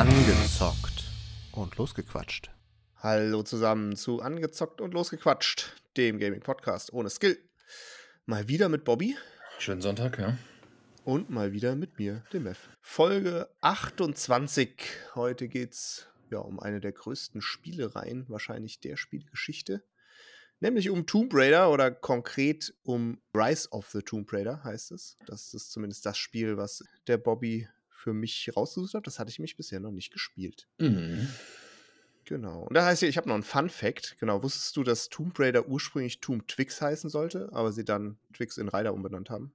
Angezockt 0.00 1.04
und 1.52 1.76
losgequatscht. 1.76 2.50
Hallo 2.96 3.42
zusammen 3.42 3.96
zu 3.96 4.22
Angezockt 4.22 4.80
und 4.80 4.94
losgequatscht, 4.94 5.76
dem 5.98 6.18
Gaming-Podcast 6.18 6.94
ohne 6.94 7.10
Skill. 7.10 7.38
Mal 8.24 8.48
wieder 8.48 8.70
mit 8.70 8.84
Bobby. 8.84 9.14
Schönen 9.58 9.82
Sonntag, 9.82 10.18
ja. 10.18 10.38
Und 11.04 11.28
mal 11.28 11.52
wieder 11.52 11.76
mit 11.76 11.98
mir, 11.98 12.24
dem 12.32 12.46
F. 12.46 12.70
Folge 12.80 13.50
28. 13.60 14.70
Heute 15.16 15.48
geht's 15.48 16.06
ja 16.30 16.38
um 16.38 16.60
eine 16.60 16.80
der 16.80 16.92
größten 16.92 17.42
Spielereien, 17.42 18.24
wahrscheinlich 18.30 18.80
der 18.80 18.96
Spielgeschichte. 18.96 19.84
Nämlich 20.60 20.88
um 20.88 21.04
Tomb 21.04 21.34
Raider 21.34 21.70
oder 21.70 21.90
konkret 21.90 22.72
um 22.84 23.20
Rise 23.36 23.68
of 23.70 23.90
the 23.90 24.00
Tomb 24.00 24.32
Raider 24.32 24.64
heißt 24.64 24.92
es. 24.92 25.18
Das 25.26 25.52
ist 25.52 25.70
zumindest 25.70 26.06
das 26.06 26.16
Spiel, 26.16 26.56
was 26.56 26.82
der 27.06 27.18
Bobby 27.18 27.68
für 28.00 28.12
mich 28.14 28.50
rausgesucht 28.56 28.94
hat. 28.94 29.06
Das 29.06 29.18
hatte 29.18 29.30
ich 29.30 29.38
mich 29.38 29.56
bisher 29.56 29.78
noch 29.78 29.90
nicht 29.90 30.12
gespielt. 30.12 30.66
Mhm. 30.78 31.28
Genau. 32.24 32.62
Und 32.62 32.74
da 32.74 32.86
heißt 32.86 33.02
ja, 33.02 33.08
ich 33.08 33.16
habe 33.16 33.28
noch 33.28 33.34
einen 33.34 33.42
Fun 33.42 33.68
Fact. 33.68 34.16
Genau, 34.20 34.42
wusstest 34.42 34.76
du, 34.76 34.84
dass 34.84 35.08
Tomb 35.08 35.38
Raider 35.38 35.68
ursprünglich 35.68 36.20
Tomb 36.20 36.46
Twix 36.48 36.80
heißen 36.80 37.10
sollte, 37.10 37.48
aber 37.52 37.72
sie 37.72 37.84
dann 37.84 38.18
Twix 38.32 38.56
in 38.56 38.68
Raider 38.68 38.94
umbenannt 38.94 39.30
haben? 39.30 39.52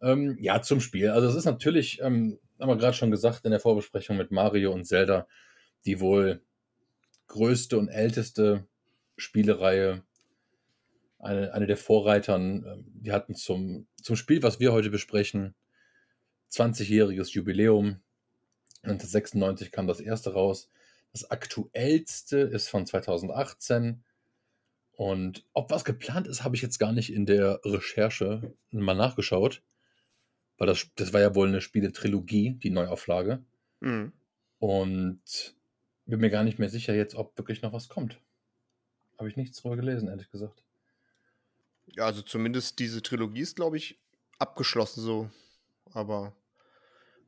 Ähm, 0.00 0.36
ja, 0.40 0.62
zum 0.62 0.80
Spiel. 0.80 1.10
Also 1.10 1.28
es 1.28 1.36
ist 1.36 1.44
natürlich, 1.44 2.00
ähm, 2.00 2.38
haben 2.58 2.68
wir 2.68 2.76
gerade 2.76 2.96
schon 2.96 3.10
gesagt 3.10 3.44
in 3.44 3.52
der 3.52 3.60
Vorbesprechung 3.60 4.16
mit 4.16 4.32
Mario 4.32 4.72
und 4.72 4.84
Zelda, 4.84 5.28
die 5.84 6.00
wohl 6.00 6.42
größte 7.28 7.78
und 7.78 7.88
älteste 7.88 8.66
Spielereihe, 9.16 10.02
eine, 11.22 11.52
eine 11.54 11.66
der 11.66 11.76
Vorreitern. 11.76 12.64
ähm, 12.66 12.84
Die 12.94 13.12
hatten 13.12 13.34
zum, 13.34 13.86
zum 14.00 14.16
Spiel, 14.16 14.42
was 14.42 14.60
wir 14.60 14.72
heute 14.72 14.90
besprechen, 14.90 15.54
20-jähriges 16.50 17.32
Jubiläum. 17.32 18.00
1996 18.82 19.70
kam 19.72 19.86
das 19.86 20.00
erste 20.00 20.32
raus. 20.32 20.68
Das 21.12 21.30
aktuellste 21.30 22.38
ist 22.38 22.68
von 22.68 22.86
2018. 22.86 24.02
Und 24.94 25.46
ob 25.52 25.70
was 25.70 25.84
geplant 25.84 26.26
ist, 26.26 26.44
habe 26.44 26.56
ich 26.56 26.62
jetzt 26.62 26.78
gar 26.78 26.92
nicht 26.92 27.12
in 27.12 27.24
der 27.24 27.60
Recherche 27.64 28.54
mal 28.70 28.94
nachgeschaut. 28.94 29.62
Weil 30.58 30.66
das, 30.66 30.86
das 30.96 31.12
war 31.12 31.20
ja 31.20 31.34
wohl 31.34 31.48
eine 31.48 31.60
Spieletrilogie, 31.60 32.58
die 32.62 32.70
Neuauflage. 32.70 33.42
Mhm. 33.80 34.12
Und 34.58 35.54
bin 36.06 36.20
mir 36.20 36.30
gar 36.30 36.44
nicht 36.44 36.58
mehr 36.58 36.68
sicher 36.68 36.94
jetzt, 36.94 37.14
ob 37.14 37.36
wirklich 37.38 37.62
noch 37.62 37.72
was 37.72 37.88
kommt. 37.88 38.20
Habe 39.18 39.28
ich 39.28 39.36
nichts 39.36 39.60
drüber 39.60 39.76
gelesen, 39.76 40.08
ehrlich 40.08 40.30
gesagt. 40.30 40.62
Ja, 41.96 42.06
also 42.06 42.22
zumindest 42.22 42.78
diese 42.78 43.02
Trilogie 43.02 43.40
ist, 43.40 43.56
glaube 43.56 43.76
ich, 43.76 43.98
abgeschlossen 44.38 45.02
so. 45.02 45.30
Aber 45.92 46.32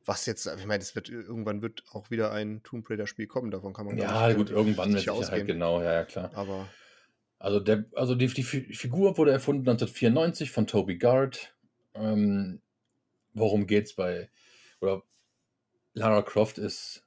was 0.05 0.25
jetzt, 0.25 0.45
ich 0.45 0.65
meine, 0.65 0.81
es 0.83 0.95
wird 0.95 1.09
irgendwann 1.09 1.61
wird 1.61 1.83
auch 1.91 2.11
wieder 2.11 2.31
ein 2.31 2.61
Tomb 2.63 2.89
Raider-Spiel 2.89 3.27
kommen, 3.27 3.51
davon 3.51 3.73
kann 3.73 3.85
man 3.87 3.97
Ja, 3.97 4.33
gut, 4.33 4.49
irgendwann 4.49 4.91
sicher 4.91 5.13
Sicherheit, 5.13 5.31
ausgehen. 5.41 5.47
genau, 5.47 5.81
ja, 5.81 5.93
ja, 5.93 6.03
klar. 6.05 6.31
Aber 6.33 6.67
Also, 7.39 7.59
der, 7.59 7.85
also 7.95 8.15
die, 8.15 8.27
die 8.27 8.43
Fi- 8.43 8.73
Figur 8.73 9.17
wurde 9.17 9.31
erfunden 9.31 9.65
1994 9.65 10.51
von 10.51 10.67
Toby 10.67 10.97
Gard. 10.97 11.55
Ähm, 11.93 12.61
worum 13.33 13.67
geht's 13.67 13.95
bei, 13.95 14.29
oder 14.81 15.03
Lara 15.93 16.21
Croft 16.21 16.57
ist 16.57 17.03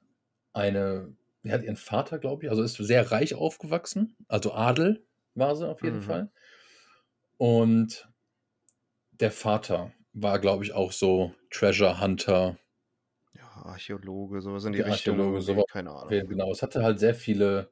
eine, 0.53 1.15
die 1.43 1.51
hat 1.51 1.63
ihren 1.63 1.77
Vater, 1.77 2.19
glaube 2.19 2.43
ich, 2.45 2.49
also 2.49 2.63
ist 2.63 2.75
sehr 2.77 3.11
reich 3.11 3.35
aufgewachsen, 3.35 4.15
also 4.27 4.53
Adel 4.53 5.05
war 5.35 5.55
sie 5.55 5.67
auf 5.69 5.83
jeden 5.83 5.97
Mhm. 5.97 6.01
Fall. 6.01 6.31
Und 7.39 8.07
der 9.11 9.31
Vater 9.31 9.93
war, 10.13 10.39
glaube 10.39 10.63
ich, 10.63 10.73
auch 10.73 10.91
so 10.91 11.33
Treasure 11.51 12.01
Hunter, 12.01 12.57
ja, 13.33 13.47
Archäologe, 13.65 14.41
sowas 14.41 14.65
in 14.65 14.73
die 14.73 14.81
Richtung. 14.81 15.15
Archäologe, 15.15 15.41
sowas. 15.41 15.65
Keine 15.71 15.91
Ahnung. 15.91 16.09
Genau, 16.27 16.51
es 16.51 16.61
hatte 16.61 16.83
halt 16.83 16.99
sehr 16.99 17.15
viele 17.15 17.71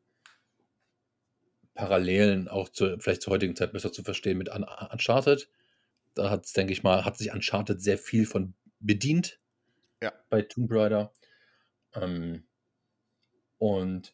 Parallelen, 1.75 2.47
auch 2.47 2.69
zu, 2.69 2.97
vielleicht 2.99 3.21
zur 3.21 3.33
heutigen 3.33 3.55
Zeit 3.55 3.71
besser 3.71 3.91
zu 3.91 4.03
verstehen, 4.03 4.37
mit 4.37 4.49
Un 4.49 4.63
Uncharted. 4.63 5.49
Da 6.15 6.29
hat 6.29 6.45
es, 6.45 6.53
denke 6.53 6.73
ich 6.73 6.83
mal, 6.83 7.05
hat 7.05 7.17
sich 7.17 7.33
Uncharted 7.33 7.81
sehr 7.81 7.97
viel 7.97 8.25
von 8.25 8.55
bedient 8.79 9.39
Ja. 10.01 10.13
bei 10.29 10.43
Tomb 10.43 10.71
Raider. 10.71 11.13
Ähm, 11.95 12.45
und 13.59 14.13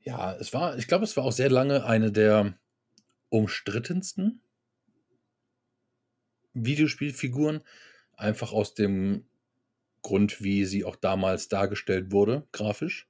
ja, 0.00 0.34
es 0.34 0.52
war, 0.52 0.76
ich 0.78 0.86
glaube, 0.86 1.04
es 1.04 1.16
war 1.16 1.24
auch 1.24 1.32
sehr 1.32 1.50
lange 1.50 1.84
eine 1.84 2.12
der 2.12 2.54
umstrittensten 3.34 4.40
Videospielfiguren, 6.54 7.62
einfach 8.16 8.52
aus 8.52 8.74
dem 8.74 9.26
Grund, 10.02 10.42
wie 10.42 10.64
sie 10.64 10.84
auch 10.84 10.96
damals 10.96 11.48
dargestellt 11.48 12.12
wurde, 12.12 12.46
grafisch. 12.52 13.08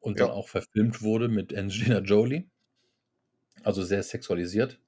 Und 0.00 0.20
dann 0.20 0.28
Ja. 0.28 0.34
auch 0.34 0.48
verfilmt 0.48 1.02
wurde 1.02 1.28
mit 1.28 1.54
Angelina 1.56 2.00
Jolie. 2.00 2.50
Also 3.62 3.82
sehr 3.82 4.02
sexualisiert. 4.02 4.78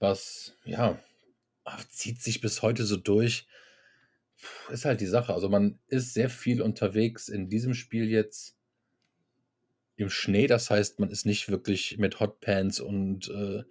Was, 0.00 0.54
ja, 0.64 1.02
zieht 1.90 2.22
sich 2.22 2.40
bis 2.40 2.62
heute 2.62 2.84
so 2.84 2.96
durch. 2.96 3.46
Puh, 4.40 4.72
Ist 4.72 4.84
halt 4.84 5.00
die 5.00 5.06
Sache. 5.06 5.34
Also 5.34 5.48
man 5.48 5.78
ist 5.88 6.14
sehr 6.14 6.30
viel 6.30 6.62
unterwegs 6.62 7.28
in 7.28 7.48
diesem 7.48 7.74
Spiel 7.74 8.10
jetzt 8.10 8.57
im 9.98 10.10
Schnee. 10.10 10.46
Das 10.46 10.70
heißt, 10.70 11.00
man 11.00 11.10
ist 11.10 11.26
nicht 11.26 11.48
wirklich 11.48 11.98
mit 11.98 12.20
Hotpants 12.20 12.80
und 12.80 13.28
äh, 13.28 13.64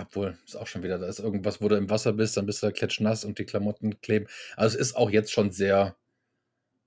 obwohl, 0.00 0.38
ist 0.44 0.56
auch 0.56 0.66
schon 0.66 0.82
wieder, 0.82 0.98
da 0.98 1.06
ist 1.06 1.18
irgendwas, 1.18 1.60
wo 1.60 1.68
du 1.68 1.76
im 1.76 1.90
Wasser 1.90 2.12
bist, 2.12 2.36
dann 2.36 2.46
bist 2.46 2.62
du 2.62 2.66
da 2.66 2.72
klatschnass 2.72 3.24
und 3.24 3.38
die 3.38 3.44
Klamotten 3.44 4.00
kleben. 4.00 4.26
Also 4.56 4.76
es 4.76 4.88
ist 4.88 4.96
auch 4.96 5.10
jetzt 5.10 5.32
schon 5.32 5.50
sehr 5.50 5.96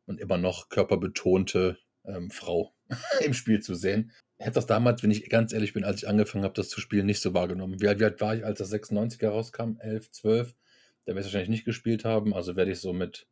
und 0.05 0.19
immer 0.19 0.37
noch 0.37 0.69
körperbetonte 0.69 1.77
ähm, 2.05 2.29
Frau 2.29 2.73
im 3.25 3.33
Spiel 3.33 3.61
zu 3.61 3.75
sehen. 3.75 4.11
Ich 4.37 4.45
hätte 4.45 4.55
das 4.55 4.67
damals, 4.67 5.03
wenn 5.03 5.11
ich 5.11 5.29
ganz 5.29 5.53
ehrlich 5.53 5.73
bin, 5.73 5.83
als 5.83 6.03
ich 6.03 6.07
angefangen 6.07 6.43
habe, 6.43 6.53
das 6.53 6.69
zu 6.69 6.81
spielen, 6.81 7.05
nicht 7.05 7.21
so 7.21 7.33
wahrgenommen. 7.33 7.81
Wie 7.81 7.99
wie 7.99 8.03
alt 8.03 8.21
war 8.21 8.35
ich, 8.35 8.45
als 8.45 8.59
das 8.59 8.71
96er 8.73 9.29
rauskam? 9.29 9.77
11, 9.79 10.11
12? 10.11 10.55
Da 11.05 11.07
werde 11.07 11.19
ich 11.21 11.25
wahrscheinlich 11.25 11.49
nicht 11.49 11.65
gespielt 11.65 12.05
haben. 12.05 12.33
Also 12.33 12.55
werde 12.55 12.71
ich 12.71 12.79
so 12.79 12.93
mit 12.93 13.27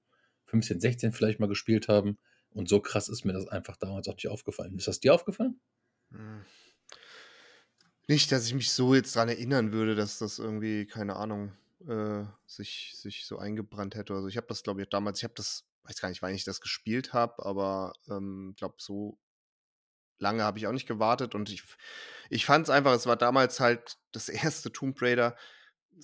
15, 0.45 0.79
16 0.79 1.11
vielleicht 1.11 1.39
mal 1.39 1.47
gespielt 1.47 1.87
haben. 1.87 2.17
Und 2.53 2.69
so 2.69 2.81
krass 2.81 3.09
ist 3.09 3.25
mir 3.25 3.33
das 3.33 3.47
einfach 3.47 3.77
damals 3.77 4.07
auch 4.07 4.15
nicht 4.15 4.27
aufgefallen. 4.27 4.77
Ist 4.77 4.87
das 4.87 4.99
dir 4.99 5.13
aufgefallen? 5.13 5.59
Hm. 6.11 6.45
Nicht, 8.07 8.31
dass 8.31 8.45
ich 8.45 8.53
mich 8.53 8.71
so 8.71 8.93
jetzt 8.93 9.15
dran 9.15 9.29
erinnern 9.29 9.71
würde, 9.71 9.95
dass 9.95 10.17
das 10.17 10.37
irgendwie, 10.37 10.85
keine 10.85 11.15
Ahnung, 11.15 11.53
äh, 11.87 12.25
sich, 12.45 12.93
sich 12.95 13.25
so 13.25 13.37
eingebrannt 13.37 13.95
hätte. 13.95 14.13
Also 14.13 14.27
ich 14.27 14.37
habe 14.37 14.47
das, 14.47 14.63
glaube 14.63 14.81
ich, 14.81 14.89
damals, 14.89 15.19
ich 15.19 15.23
habe 15.23 15.33
das, 15.35 15.65
weiß 15.83 16.01
gar 16.01 16.09
nicht, 16.09 16.21
wann 16.21 16.33
ich 16.33 16.43
das 16.43 16.61
gespielt 16.61 17.13
habe, 17.13 17.45
aber 17.45 17.93
ähm, 18.09 18.53
glaube, 18.57 18.75
so 18.79 19.17
lange 20.19 20.43
habe 20.43 20.59
ich 20.59 20.67
auch 20.67 20.71
nicht 20.71 20.87
gewartet 20.87 21.35
und 21.35 21.49
ich, 21.49 21.63
ich 22.29 22.45
fand 22.45 22.67
es 22.67 22.69
einfach, 22.69 22.93
es 22.93 23.07
war 23.07 23.15
damals 23.15 23.59
halt 23.59 23.97
das 24.11 24.29
erste 24.29 24.71
Tomb 24.71 25.01
Raider. 25.01 25.35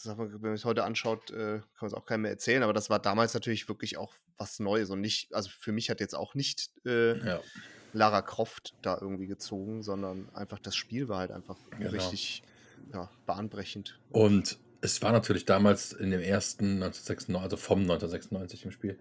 Mal, 0.05 0.31
wenn 0.33 0.41
man 0.41 0.53
es 0.53 0.65
heute 0.65 0.83
anschaut, 0.83 1.31
äh, 1.31 1.59
kann 1.59 1.81
man 1.81 1.87
es 1.87 1.93
auch 1.93 2.05
keinem 2.05 2.23
mehr 2.23 2.31
erzählen, 2.31 2.63
aber 2.63 2.73
das 2.73 2.89
war 2.89 2.99
damals 2.99 3.33
natürlich 3.33 3.67
wirklich 3.67 3.97
auch 3.97 4.13
was 4.37 4.59
Neues 4.59 4.89
und 4.89 5.01
nicht, 5.01 5.33
also 5.33 5.49
für 5.49 5.71
mich 5.71 5.89
hat 5.89 5.99
jetzt 5.99 6.15
auch 6.15 6.35
nicht 6.35 6.71
äh, 6.85 7.17
Ja. 7.25 7.41
Lara 7.91 8.21
Croft 8.21 8.75
da 8.81 8.97
irgendwie 8.99 9.27
gezogen, 9.27 9.81
sondern 9.81 10.29
einfach 10.33 10.59
das 10.59 10.75
Spiel 10.75 11.07
war 11.07 11.19
halt 11.19 11.31
einfach 11.31 11.59
Genau. 11.71 11.91
richtig 11.91 12.43
ja, 12.93 13.11
bahnbrechend. 13.25 14.01
Und 14.09 14.59
es 14.81 15.01
war 15.01 15.11
natürlich 15.11 15.45
damals 15.45 15.91
in 15.91 16.11
dem 16.11 16.21
ersten 16.21 16.79
1996, 16.79 17.43
also 17.43 17.57
vom 17.57 17.85
1996 17.85 18.65
im 18.65 18.71
Spiel, 18.71 18.99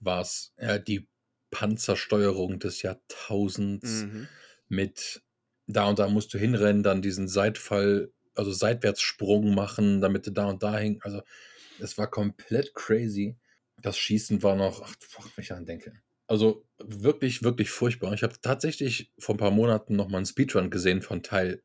war 0.00 0.20
es 0.22 0.54
ja, 0.58 0.78
die 0.78 1.08
Panzersteuerung 1.50 2.58
des 2.58 2.82
Jahrtausends 2.82 4.02
Mhm. 4.04 4.28
mit 4.68 5.22
da 5.66 5.88
und 5.88 5.98
da 5.98 6.08
musst 6.08 6.34
du 6.34 6.38
hinrennen, 6.38 6.82
dann 6.82 7.02
diesen 7.02 7.28
Seitfall, 7.28 8.12
also 8.34 8.52
Seitwärtssprung 8.52 9.54
machen, 9.54 10.00
damit 10.00 10.26
du 10.26 10.32
da 10.32 10.46
und 10.46 10.62
da 10.62 10.76
hin. 10.78 10.98
Also 11.02 11.22
es 11.78 11.96
war 11.98 12.10
komplett 12.10 12.74
crazy. 12.74 13.36
Das 13.84 13.98
Schießen 13.98 14.42
war 14.42 14.56
noch, 14.56 14.80
ach, 14.82 14.94
wenn 15.36 15.42
ich 15.42 15.48
daran 15.48 15.66
denke. 15.66 15.92
Also 16.26 16.66
wirklich, 16.78 17.42
wirklich 17.42 17.70
furchtbar. 17.70 18.14
Ich 18.14 18.22
habe 18.22 18.34
tatsächlich 18.40 19.12
vor 19.18 19.34
ein 19.34 19.38
paar 19.38 19.50
Monaten 19.50 19.94
noch 19.94 20.08
mal 20.08 20.16
einen 20.16 20.26
Speedrun 20.26 20.70
gesehen 20.70 21.02
von 21.02 21.22
Teil 21.22 21.62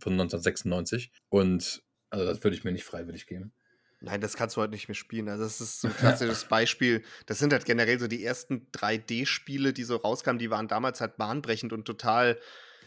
von 0.00 0.14
1996 0.14 1.12
und 1.28 1.82
also 2.08 2.24
das 2.24 2.42
würde 2.42 2.56
ich 2.56 2.64
mir 2.64 2.72
nicht 2.72 2.84
freiwillig 2.84 3.26
geben. 3.26 3.52
Nein, 4.00 4.22
das 4.22 4.36
kannst 4.36 4.56
du 4.56 4.62
heute 4.62 4.72
nicht 4.72 4.88
mehr 4.88 4.94
spielen. 4.94 5.28
Also 5.28 5.44
das 5.44 5.60
ist 5.60 5.82
so 5.82 5.88
ein 5.88 5.96
klassisches 5.98 6.46
Beispiel. 6.46 7.04
Das 7.26 7.38
sind 7.38 7.52
halt 7.52 7.66
generell 7.66 8.00
so 8.00 8.08
die 8.08 8.24
ersten 8.24 8.66
3D-Spiele, 8.72 9.74
die 9.74 9.84
so 9.84 9.96
rauskamen, 9.96 10.38
die 10.38 10.50
waren 10.50 10.66
damals 10.66 11.02
halt 11.02 11.18
bahnbrechend 11.18 11.74
und 11.74 11.84
total 11.84 12.40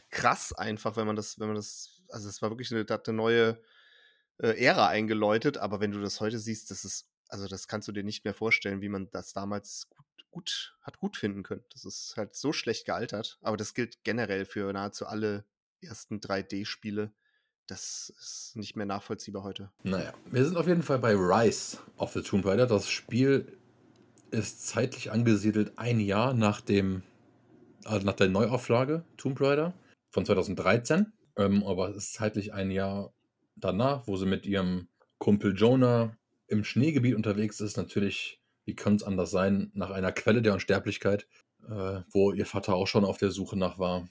krass 0.09 0.51
einfach, 0.51 0.97
wenn 0.97 1.05
man 1.05 1.15
das, 1.15 1.39
wenn 1.39 1.47
man 1.47 1.55
das, 1.55 2.01
also 2.09 2.27
es 2.27 2.41
war 2.41 2.49
wirklich 2.49 2.71
eine, 2.71 2.85
eine 2.89 3.15
neue 3.15 3.61
äh, 4.39 4.59
Ära 4.63 4.87
eingeläutet, 4.87 5.59
aber 5.59 5.79
wenn 5.79 5.91
du 5.91 6.01
das 6.01 6.19
heute 6.19 6.39
siehst, 6.39 6.71
das 6.71 6.85
ist, 6.85 7.07
also 7.33 7.47
das 7.47 7.67
kannst 7.67 7.87
du 7.87 7.91
dir 7.91 8.03
nicht 8.03 8.23
mehr 8.23 8.35
vorstellen, 8.35 8.81
wie 8.81 8.89
man 8.89 9.09
das 9.09 9.33
damals 9.33 9.89
gut, 9.89 10.05
gut 10.29 10.77
hat 10.81 10.99
gut 10.99 11.17
finden 11.17 11.41
können. 11.41 11.63
Das 11.71 11.83
ist 11.83 12.13
halt 12.15 12.35
so 12.35 12.53
schlecht 12.53 12.85
gealtert, 12.85 13.39
aber 13.41 13.57
das 13.57 13.73
gilt 13.73 14.03
generell 14.03 14.45
für 14.45 14.71
nahezu 14.71 15.07
alle 15.07 15.43
ersten 15.81 16.19
3D-Spiele. 16.19 17.11
das 17.65 18.13
ist 18.19 18.55
nicht 18.55 18.75
mehr 18.75 18.85
nachvollziehbar 18.85 19.43
heute. 19.43 19.71
Naja, 19.81 20.13
wir 20.25 20.45
sind 20.45 20.57
auf 20.57 20.67
jeden 20.67 20.83
Fall 20.83 20.99
bei 20.99 21.13
Rise 21.13 21.79
of 21.97 22.13
the 22.13 22.21
Tomb 22.21 22.45
Raider. 22.45 22.67
Das 22.67 22.87
Spiel 22.87 23.57
ist 24.29 24.67
zeitlich 24.67 25.11
angesiedelt 25.11 25.77
ein 25.77 25.99
Jahr 25.99 26.35
nach 26.35 26.61
dem, 26.61 27.01
also 27.83 28.05
nach 28.05 28.13
der 28.13 28.29
Neuauflage 28.29 29.05
Tomb 29.17 29.41
Raider 29.41 29.73
von 30.11 30.23
2013. 30.23 31.11
Ähm, 31.37 31.63
aber 31.63 31.89
es 31.89 31.95
ist 31.95 32.13
zeitlich 32.13 32.53
ein 32.53 32.69
Jahr 32.69 33.11
danach, 33.55 34.07
wo 34.07 34.17
sie 34.17 34.27
mit 34.27 34.45
ihrem 34.45 34.87
Kumpel 35.17 35.55
Jonah 35.55 36.15
im 36.47 36.63
Schneegebiet 36.63 37.15
unterwegs 37.15 37.59
ist. 37.59 37.77
Natürlich, 37.77 38.39
wie 38.65 38.75
kann 38.75 38.95
es 38.95 39.03
anders 39.03 39.31
sein, 39.31 39.71
nach 39.73 39.91
einer 39.91 40.11
Quelle 40.11 40.41
der 40.41 40.53
Unsterblichkeit, 40.53 41.27
äh, 41.67 42.01
wo 42.09 42.31
ihr 42.31 42.45
Vater 42.45 42.75
auch 42.75 42.87
schon 42.87 43.05
auf 43.05 43.17
der 43.17 43.31
Suche 43.31 43.57
nach 43.57 43.79
war. 43.79 44.07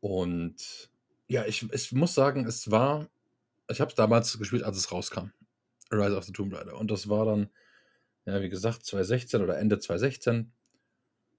Und 0.00 0.90
ja, 1.26 1.46
ich, 1.46 1.70
ich 1.72 1.92
muss 1.92 2.14
sagen, 2.14 2.44
es 2.44 2.70
war, 2.70 3.08
ich 3.68 3.80
habe 3.80 3.90
es 3.90 3.94
damals 3.94 4.38
gespielt, 4.38 4.62
als 4.62 4.76
es 4.76 4.92
rauskam. 4.92 5.30
Rise 5.90 6.16
of 6.16 6.24
the 6.24 6.32
Tomb 6.32 6.52
Raider. 6.54 6.76
Und 6.76 6.90
das 6.90 7.08
war 7.08 7.24
dann, 7.24 7.50
ja, 8.26 8.40
wie 8.42 8.48
gesagt, 8.48 8.84
2016 8.84 9.42
oder 9.42 9.58
Ende 9.58 9.78
2016. 9.78 10.52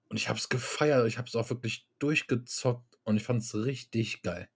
Und 0.08 0.16
ich 0.16 0.28
habe 0.28 0.38
es 0.38 0.48
gefeiert. 0.48 1.06
Ich 1.06 1.18
habe 1.18 1.28
es 1.28 1.36
auch 1.36 1.50
wirklich 1.50 1.86
durchgezockt 1.98 2.98
und 3.04 3.16
ich 3.16 3.24
fand 3.24 3.42
es 3.42 3.54
richtig 3.54 4.22
geil. 4.22 4.48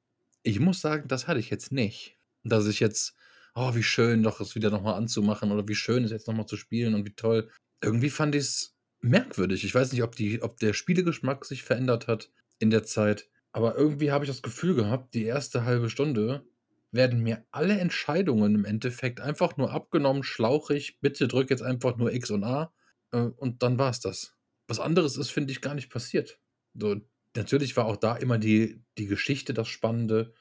Ich 0.42 0.60
muss 0.60 0.80
sagen, 0.80 1.08
das 1.08 1.26
hatte 1.26 1.40
ich 1.40 1.50
jetzt 1.50 1.72
nicht. 1.72 2.16
Dass 2.44 2.66
ich 2.66 2.80
jetzt, 2.80 3.14
oh, 3.60 3.74
wie 3.74 3.82
schön, 3.82 4.22
doch 4.22 4.40
es 4.40 4.54
wieder 4.54 4.70
nochmal 4.70 4.94
anzumachen 4.94 5.52
oder 5.52 5.66
wie 5.68 5.74
schön 5.74 6.04
es 6.04 6.10
jetzt 6.10 6.26
nochmal 6.26 6.46
zu 6.46 6.56
spielen 6.56 6.94
und 6.94 7.04
wie 7.04 7.14
toll. 7.14 7.50
Irgendwie 7.82 8.10
fand 8.10 8.34
ich 8.34 8.42
es 8.42 8.76
merkwürdig. 9.00 9.64
Ich 9.64 9.74
weiß 9.74 9.92
nicht, 9.92 10.02
ob, 10.02 10.16
die, 10.16 10.42
ob 10.42 10.58
der 10.58 10.72
Spielegeschmack 10.72 11.44
sich 11.44 11.62
verändert 11.62 12.06
hat 12.06 12.30
in 12.58 12.70
der 12.70 12.84
Zeit. 12.84 13.28
Aber 13.52 13.76
irgendwie 13.76 14.12
habe 14.12 14.24
ich 14.24 14.30
das 14.30 14.42
Gefühl 14.42 14.74
gehabt, 14.74 15.14
die 15.14 15.24
erste 15.24 15.64
halbe 15.64 15.90
Stunde 15.90 16.44
werden 16.92 17.22
mir 17.22 17.44
alle 17.50 17.78
Entscheidungen 17.78 18.54
im 18.54 18.64
Endeffekt 18.64 19.20
einfach 19.20 19.56
nur 19.56 19.72
abgenommen, 19.72 20.22
schlauchig, 20.22 20.98
bitte 21.00 21.28
drück 21.28 21.50
jetzt 21.50 21.62
einfach 21.62 21.96
nur 21.96 22.12
X 22.12 22.30
und 22.30 22.44
A 22.44 22.72
äh, 23.12 23.18
und 23.18 23.62
dann 23.62 23.78
war 23.78 23.90
es 23.90 24.00
das. 24.00 24.34
Was 24.68 24.80
anderes 24.80 25.16
ist, 25.16 25.30
finde 25.30 25.52
ich, 25.52 25.60
gar 25.60 25.74
nicht 25.74 25.90
passiert. 25.90 26.40
So, 26.74 26.96
natürlich 27.36 27.76
war 27.76 27.86
auch 27.86 27.96
da 27.96 28.16
immer 28.16 28.38
die, 28.38 28.82
die 28.98 29.06
Geschichte 29.06 29.54
das 29.54 29.68
Spannende 29.68 30.32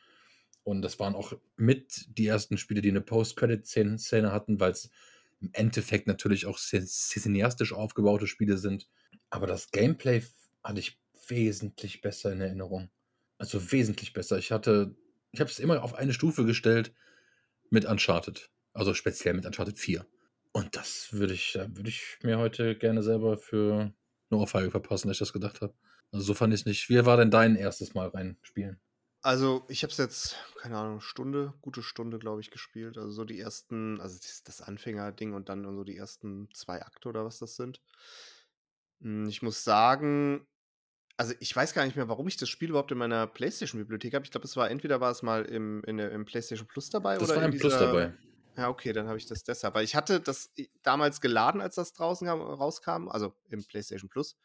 und 0.63 0.81
das 0.81 0.99
waren 0.99 1.15
auch 1.15 1.33
mit 1.55 2.17
die 2.17 2.27
ersten 2.27 2.57
Spiele, 2.57 2.81
die 2.81 2.89
eine 2.89 3.01
Post-Credit-Szene 3.01 4.31
hatten, 4.31 4.59
weil 4.59 4.71
es 4.71 4.89
im 5.41 5.49
Endeffekt 5.53 6.07
natürlich 6.07 6.45
auch 6.45 6.57
cineastisch 6.59 7.73
aufgebaute 7.73 8.27
Spiele 8.27 8.57
sind. 8.57 8.87
Aber 9.29 9.47
das 9.47 9.71
Gameplay 9.71 10.23
hatte 10.63 10.79
ich 10.79 10.99
wesentlich 11.27 12.01
besser 12.01 12.31
in 12.31 12.41
Erinnerung. 12.41 12.89
Also 13.37 13.71
wesentlich 13.71 14.13
besser. 14.13 14.37
Ich 14.37 14.51
hatte, 14.51 14.95
ich 15.31 15.39
habe 15.39 15.49
es 15.49 15.59
immer 15.59 15.83
auf 15.83 15.93
eine 15.95 16.13
Stufe 16.13 16.45
gestellt 16.45 16.93
mit 17.69 17.85
Uncharted. 17.85 18.49
Also 18.73 18.93
speziell 18.93 19.33
mit 19.33 19.45
Uncharted 19.45 19.79
4. 19.79 20.05
Und 20.51 20.75
das 20.75 21.13
würde 21.13 21.33
ich, 21.33 21.55
würde 21.55 21.89
ich 21.89 22.17
mir 22.23 22.37
heute 22.37 22.75
gerne 22.75 23.03
selber 23.03 23.37
für 23.37 23.93
eine 24.29 24.39
Ohrfeige 24.39 24.71
verpassen, 24.71 25.07
dass 25.07 25.15
ich 25.15 25.19
das 25.19 25.33
gedacht 25.33 25.61
habe. 25.61 25.73
Also 26.11 26.25
so 26.25 26.33
fand 26.33 26.53
ich 26.53 26.61
es 26.61 26.65
nicht. 26.65 26.89
Wie 26.89 27.05
war 27.05 27.17
denn 27.17 27.31
dein 27.31 27.55
erstes 27.55 27.93
Mal 27.93 28.09
reinspielen? 28.09 28.79
Also, 29.21 29.65
ich 29.67 29.83
habe 29.83 29.91
es 29.91 29.97
jetzt, 29.97 30.37
keine 30.61 30.77
Ahnung, 30.77 31.01
Stunde, 31.01 31.53
gute 31.61 31.83
Stunde, 31.83 32.19
glaube 32.19 32.39
ich, 32.41 32.51
gespielt. 32.51 32.97
Also 32.97 33.11
so 33.11 33.25
die 33.25 33.39
ersten, 33.39 33.99
also 33.99 34.17
das, 34.17 34.43
das 34.43 34.61
Anfängerding 34.61 35.33
und 35.33 35.49
dann 35.49 35.63
so 35.63 35.83
die 35.83 35.97
ersten 35.97 36.49
zwei 36.53 36.81
Akte 36.81 37.09
oder 37.09 37.25
was 37.25 37.39
das 37.39 37.57
sind. 37.57 37.81
Hm, 39.01 39.27
ich 39.27 39.41
muss 39.41 39.63
sagen, 39.63 40.47
also 41.17 41.33
ich 41.41 41.53
weiß 41.53 41.73
gar 41.73 41.83
nicht 41.85 41.97
mehr, 41.97 42.07
warum 42.07 42.29
ich 42.29 42.37
das 42.37 42.47
Spiel 42.47 42.69
überhaupt 42.69 42.93
in 42.93 42.97
meiner 42.97 43.27
PlayStation-Bibliothek 43.27 44.13
habe. 44.13 44.23
Ich 44.23 44.31
glaube, 44.31 44.45
es 44.45 44.55
war 44.55 44.69
entweder 44.71 45.01
war 45.01 45.11
es 45.11 45.21
mal 45.21 45.43
im, 45.43 45.83
in 45.83 45.99
im 45.99 46.23
PlayStation 46.23 46.67
Plus 46.67 46.89
dabei 46.89 47.17
Das 47.17 47.29
oder 47.29 47.35
war 47.35 47.43
in 47.43 47.51
im 47.51 47.59
Plus 47.59 47.73
dieser. 47.73 47.87
dabei. 47.87 48.13
Ja, 48.55 48.69
okay, 48.69 48.93
dann 48.93 49.07
habe 49.07 49.17
ich 49.17 49.25
das 49.25 49.43
deshalb. 49.43 49.73
Weil 49.75 49.83
ich 49.83 49.95
hatte 49.95 50.21
das 50.21 50.53
damals 50.81 51.19
geladen, 51.19 51.59
als 51.59 51.75
das 51.75 51.91
draußen 51.93 52.25
kam, 52.27 52.41
rauskam, 52.41 53.09
also 53.09 53.33
im 53.49 53.65
PlayStation 53.65 54.09
Plus. 54.09 54.37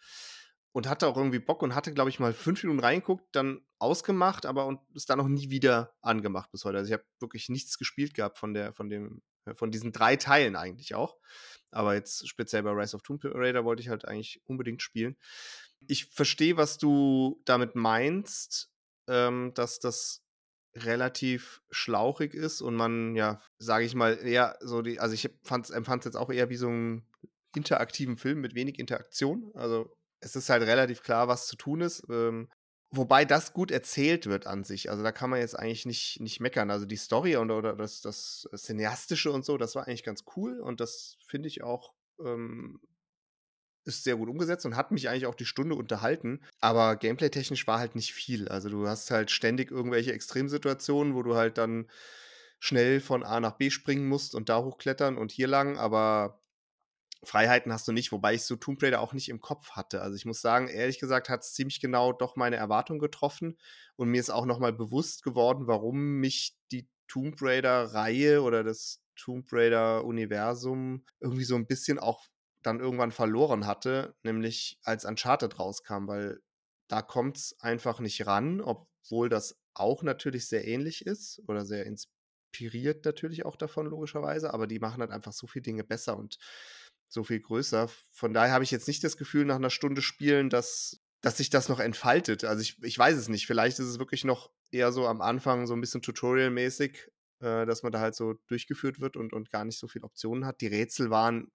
Und 0.74 0.88
hatte 0.88 1.06
auch 1.06 1.16
irgendwie 1.16 1.38
Bock 1.38 1.62
und 1.62 1.74
hatte, 1.74 1.94
glaube 1.94 2.10
ich, 2.10 2.18
mal 2.18 2.32
fünf 2.32 2.62
Minuten 2.64 2.80
reingeguckt, 2.80 3.24
dann 3.32 3.60
ausgemacht, 3.78 4.44
aber 4.44 4.66
und 4.66 4.80
ist 4.94 5.08
dann 5.08 5.18
noch 5.18 5.28
nie 5.28 5.48
wieder 5.48 5.94
angemacht 6.02 6.50
bis 6.50 6.64
heute. 6.64 6.78
Also 6.78 6.88
ich 6.88 6.92
habe 6.92 7.04
wirklich 7.20 7.48
nichts 7.48 7.78
gespielt 7.78 8.12
gehabt 8.12 8.38
von 8.38 8.54
der, 8.54 8.72
von 8.72 8.88
dem, 8.88 9.22
äh, 9.44 9.54
von 9.54 9.70
diesen 9.70 9.92
drei 9.92 10.16
Teilen 10.16 10.56
eigentlich 10.56 10.96
auch. 10.96 11.16
Aber 11.70 11.94
jetzt 11.94 12.28
speziell 12.28 12.64
bei 12.64 12.70
Rise 12.70 12.96
of 12.96 13.02
Tomb 13.02 13.20
Raider 13.24 13.64
wollte 13.64 13.82
ich 13.82 13.88
halt 13.88 14.04
eigentlich 14.04 14.42
unbedingt 14.46 14.82
spielen 14.82 15.16
ich 15.88 16.06
verstehe, 16.06 16.56
was 16.56 16.78
du 16.78 17.40
damit 17.44 17.74
meinst, 17.74 18.70
ähm, 19.08 19.52
dass 19.54 19.80
das 19.80 20.22
relativ 20.76 21.62
schlauchig 21.70 22.34
ist 22.34 22.60
und 22.60 22.74
man, 22.74 23.14
ja, 23.14 23.40
sage 23.58 23.84
ich 23.84 23.94
mal, 23.94 24.18
eher 24.18 24.56
so 24.60 24.82
die, 24.82 24.98
also 24.98 25.14
ich 25.14 25.24
empfand 25.24 25.70
es 25.70 26.04
jetzt 26.04 26.16
auch 26.16 26.30
eher 26.30 26.50
wie 26.50 26.56
so 26.56 26.68
einen 26.68 27.06
interaktiven 27.54 28.16
Film 28.16 28.40
mit 28.40 28.54
wenig 28.56 28.80
Interaktion. 28.80 29.52
Also 29.54 29.96
es 30.24 30.36
ist 30.36 30.50
halt 30.50 30.62
relativ 30.62 31.02
klar, 31.02 31.28
was 31.28 31.46
zu 31.46 31.56
tun 31.56 31.80
ist. 31.80 32.04
Ähm, 32.10 32.48
wobei 32.90 33.24
das 33.24 33.52
gut 33.52 33.70
erzählt 33.70 34.26
wird 34.26 34.46
an 34.46 34.64
sich. 34.64 34.90
Also 34.90 35.02
da 35.02 35.12
kann 35.12 35.30
man 35.30 35.40
jetzt 35.40 35.58
eigentlich 35.58 35.86
nicht, 35.86 36.20
nicht 36.20 36.40
meckern. 36.40 36.70
Also 36.70 36.86
die 36.86 36.96
Story 36.96 37.36
und, 37.36 37.50
oder 37.50 37.76
das, 37.76 38.00
das 38.00 38.48
Cineastische 38.56 39.30
und 39.30 39.44
so, 39.44 39.58
das 39.58 39.74
war 39.74 39.86
eigentlich 39.86 40.04
ganz 40.04 40.24
cool 40.36 40.60
und 40.60 40.80
das 40.80 41.16
finde 41.26 41.48
ich 41.48 41.62
auch 41.62 41.92
ähm, 42.24 42.80
ist 43.86 44.04
sehr 44.04 44.16
gut 44.16 44.30
umgesetzt 44.30 44.64
und 44.64 44.76
hat 44.76 44.92
mich 44.92 45.08
eigentlich 45.08 45.26
auch 45.26 45.34
die 45.34 45.44
Stunde 45.44 45.74
unterhalten. 45.74 46.40
Aber 46.60 46.96
gameplay-technisch 46.96 47.66
war 47.66 47.78
halt 47.78 47.94
nicht 47.94 48.14
viel. 48.14 48.48
Also 48.48 48.70
du 48.70 48.86
hast 48.88 49.10
halt 49.10 49.30
ständig 49.30 49.70
irgendwelche 49.70 50.12
Extremsituationen, 50.12 51.14
wo 51.14 51.22
du 51.22 51.34
halt 51.34 51.58
dann 51.58 51.90
schnell 52.60 53.00
von 53.00 53.24
A 53.24 53.40
nach 53.40 53.58
B 53.58 53.70
springen 53.70 54.08
musst 54.08 54.34
und 54.34 54.48
da 54.48 54.62
hochklettern 54.62 55.18
und 55.18 55.32
hier 55.32 55.48
lang, 55.48 55.76
aber 55.76 56.40
Freiheiten 57.24 57.72
hast 57.72 57.86
du 57.88 57.92
nicht, 57.92 58.12
wobei 58.12 58.34
ich 58.34 58.44
so 58.44 58.56
Tomb 58.56 58.82
Raider 58.82 59.00
auch 59.00 59.12
nicht 59.12 59.28
im 59.28 59.40
Kopf 59.40 59.72
hatte. 59.72 60.02
Also 60.02 60.16
ich 60.16 60.24
muss 60.24 60.40
sagen, 60.40 60.68
ehrlich 60.68 60.98
gesagt 60.98 61.28
hat 61.28 61.42
es 61.42 61.54
ziemlich 61.54 61.80
genau 61.80 62.12
doch 62.12 62.36
meine 62.36 62.56
Erwartung 62.56 62.98
getroffen 62.98 63.58
und 63.96 64.08
mir 64.08 64.20
ist 64.20 64.30
auch 64.30 64.46
nochmal 64.46 64.72
bewusst 64.72 65.22
geworden, 65.22 65.66
warum 65.66 66.20
mich 66.20 66.56
die 66.72 66.88
Tomb 67.08 67.36
Raider-Reihe 67.40 68.42
oder 68.42 68.64
das 68.64 69.02
Tomb 69.16 69.46
Raider-Universum 69.52 71.04
irgendwie 71.20 71.44
so 71.44 71.54
ein 71.54 71.66
bisschen 71.66 71.98
auch 71.98 72.26
dann 72.62 72.80
irgendwann 72.80 73.12
verloren 73.12 73.66
hatte, 73.66 74.16
nämlich 74.22 74.78
als 74.82 75.04
Uncharted 75.04 75.58
rauskam, 75.58 76.08
weil 76.08 76.40
da 76.88 77.02
kommt 77.02 77.36
es 77.36 77.56
einfach 77.60 78.00
nicht 78.00 78.26
ran, 78.26 78.60
obwohl 78.60 79.28
das 79.28 79.58
auch 79.74 80.02
natürlich 80.02 80.48
sehr 80.48 80.66
ähnlich 80.66 81.06
ist 81.06 81.42
oder 81.46 81.64
sehr 81.64 81.86
inspiriert 81.86 83.04
natürlich 83.04 83.44
auch 83.44 83.56
davon, 83.56 83.86
logischerweise, 83.86 84.54
aber 84.54 84.66
die 84.66 84.78
machen 84.78 85.00
halt 85.00 85.10
einfach 85.10 85.32
so 85.32 85.46
viele 85.46 85.64
Dinge 85.64 85.84
besser 85.84 86.16
und 86.16 86.38
so 87.14 87.24
viel 87.24 87.40
größer. 87.40 87.88
Von 88.10 88.34
daher 88.34 88.52
habe 88.52 88.64
ich 88.64 88.70
jetzt 88.70 88.88
nicht 88.88 89.02
das 89.02 89.16
Gefühl, 89.16 89.46
nach 89.46 89.56
einer 89.56 89.70
Stunde 89.70 90.02
Spielen, 90.02 90.50
dass, 90.50 91.00
dass 91.22 91.38
sich 91.38 91.48
das 91.48 91.68
noch 91.68 91.80
entfaltet. 91.80 92.44
Also 92.44 92.60
ich, 92.60 92.82
ich 92.82 92.98
weiß 92.98 93.16
es 93.16 93.28
nicht. 93.28 93.46
Vielleicht 93.46 93.78
ist 93.78 93.86
es 93.86 93.98
wirklich 93.98 94.24
noch 94.24 94.50
eher 94.70 94.92
so 94.92 95.06
am 95.06 95.22
Anfang 95.22 95.66
so 95.66 95.74
ein 95.74 95.80
bisschen 95.80 96.02
Tutorial-mäßig, 96.02 97.10
äh, 97.40 97.64
dass 97.64 97.82
man 97.82 97.92
da 97.92 98.00
halt 98.00 98.14
so 98.14 98.34
durchgeführt 98.48 99.00
wird 99.00 99.16
und, 99.16 99.32
und 99.32 99.50
gar 99.50 99.64
nicht 99.64 99.78
so 99.78 99.88
viele 99.88 100.04
Optionen 100.04 100.44
hat. 100.44 100.60
Die 100.60 100.66
Rätsel 100.66 101.10
waren 101.10 101.50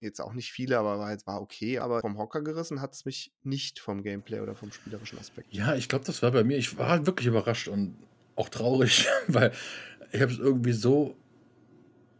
Jetzt 0.00 0.20
auch 0.20 0.34
nicht 0.34 0.52
viele, 0.52 0.78
aber 0.78 0.98
war, 0.98 1.16
war 1.24 1.40
okay. 1.40 1.78
Aber 1.78 2.00
vom 2.00 2.18
Hocker 2.18 2.42
gerissen 2.42 2.82
hat 2.82 2.92
es 2.92 3.06
mich 3.06 3.32
nicht 3.42 3.78
vom 3.78 4.02
Gameplay 4.02 4.40
oder 4.40 4.54
vom 4.54 4.70
spielerischen 4.70 5.18
Aspekt. 5.18 5.54
Ja, 5.54 5.74
ich 5.74 5.88
glaube, 5.88 6.04
das 6.04 6.22
war 6.22 6.32
bei 6.32 6.44
mir. 6.44 6.58
Ich 6.58 6.76
war 6.76 7.06
wirklich 7.06 7.26
überrascht 7.26 7.68
und 7.68 7.96
auch 8.34 8.50
traurig, 8.50 9.08
weil 9.26 9.52
ich 10.12 10.20
habe 10.20 10.30
es 10.30 10.38
irgendwie 10.38 10.72
so 10.72 11.16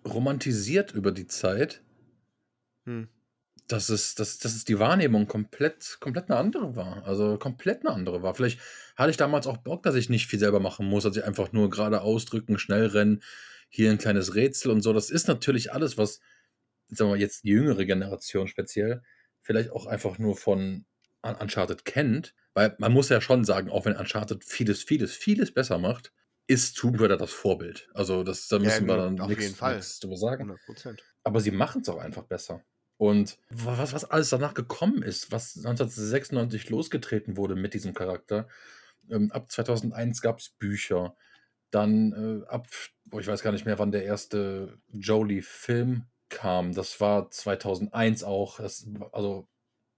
romantisiert 0.07 0.93
über 0.93 1.12
die 1.12 1.26
Zeit, 1.26 1.83
hm. 2.87 3.09
dass, 3.69 3.88
es, 3.90 4.14
dass, 4.14 4.38
dass 4.38 4.55
es 4.55 4.64
die 4.64 4.78
Wahrnehmung 4.78 5.26
komplett, 5.26 5.99
komplett 6.00 6.31
eine 6.31 6.38
andere 6.38 6.76
war. 6.76 7.05
Also 7.05 7.37
komplett 7.38 7.81
eine 7.85 7.95
andere 7.95 8.23
war. 8.23 8.35
Vielleicht 8.35 8.61
hatte 8.97 9.11
ich 9.11 9.16
damals 9.16 9.47
auch 9.47 9.59
Bock, 9.59 9.83
dass 9.83 9.95
ich 9.95 10.09
nicht 10.09 10.26
viel 10.26 10.38
selber 10.38 10.61
machen 10.61 10.87
muss, 10.87 11.05
als 11.05 11.16
ich 11.16 11.25
einfach 11.25 11.52
nur 11.52 11.69
gerade 11.69 12.00
ausdrücken, 12.00 12.59
schnell 12.59 12.87
rennen, 12.87 13.23
hier 13.69 13.90
ein 13.90 13.99
kleines 13.99 14.35
Rätsel 14.35 14.71
und 14.71 14.81
so. 14.81 14.93
Das 14.93 15.11
ist 15.11 15.28
natürlich 15.28 15.73
alles, 15.73 15.99
was 15.99 16.21
sagen 16.88 17.11
wir 17.11 17.16
jetzt 17.16 17.45
die 17.45 17.50
jüngere 17.50 17.85
Generation 17.85 18.49
speziell, 18.49 19.02
vielleicht 19.43 19.71
auch 19.71 19.87
einfach 19.87 20.19
nur 20.19 20.37
von 20.37 20.87
Uncharted 21.23 21.85
kennt, 21.85 22.35
weil 22.55 22.75
man 22.78 22.93
muss 22.93 23.09
ja 23.09 23.21
schon 23.21 23.45
sagen, 23.45 23.71
auch 23.71 23.85
wenn 23.85 23.97
Uncharted 23.97 24.45
vieles, 24.45 24.83
vieles, 24.83 25.12
vieles 25.14 25.52
besser 25.52 25.78
macht, 25.78 26.12
ist 26.47 26.76
Tomb 26.76 27.00
Raider 27.00 27.16
das 27.16 27.33
Vorbild. 27.33 27.88
Also 27.93 28.23
das, 28.23 28.49
da 28.49 28.59
müssen 28.59 28.88
ja, 28.88 28.95
wir 28.95 28.97
dann 28.97 29.28
nichts 29.28 30.00
drüber 30.00 30.16
sagen. 30.16 30.52
100%. 30.52 30.99
Aber 31.25 31.40
sie 31.40 31.50
machen 31.50 31.83
es 31.83 31.88
auch 31.88 31.99
einfach 31.99 32.23
besser. 32.23 32.62
Und 32.99 33.38
was, 33.50 33.93
was 33.93 34.05
alles 34.05 34.31
danach 34.31 34.55
gekommen 34.55 35.03
ist, 35.03 35.31
was 35.31 35.57
1996 35.57 36.71
losgetreten 36.71 37.37
wurde 37.37 37.55
mit 37.55 37.75
diesem 37.75 37.93
Charakter, 37.93 38.49
ähm, 39.11 39.31
ab 39.33 39.50
2001 39.50 40.23
gab 40.23 40.38
es 40.38 40.50
Bücher, 40.50 41.15
dann 41.71 42.12
äh, 42.12 42.47
ab, 42.47 42.69
oh, 43.11 43.19
ich 43.19 43.26
weiß 43.26 43.43
gar 43.43 43.53
nicht 43.53 43.67
mehr, 43.67 43.79
wann 43.79 43.93
der 43.93 44.05
erste 44.05 44.79
Jolie-Film 44.93 46.07
kam. 46.29 46.75
Das 46.75 47.00
war 47.00 47.31
2001 47.31 48.25
auch. 48.25 48.59
Das, 48.59 48.87
also 49.12 49.49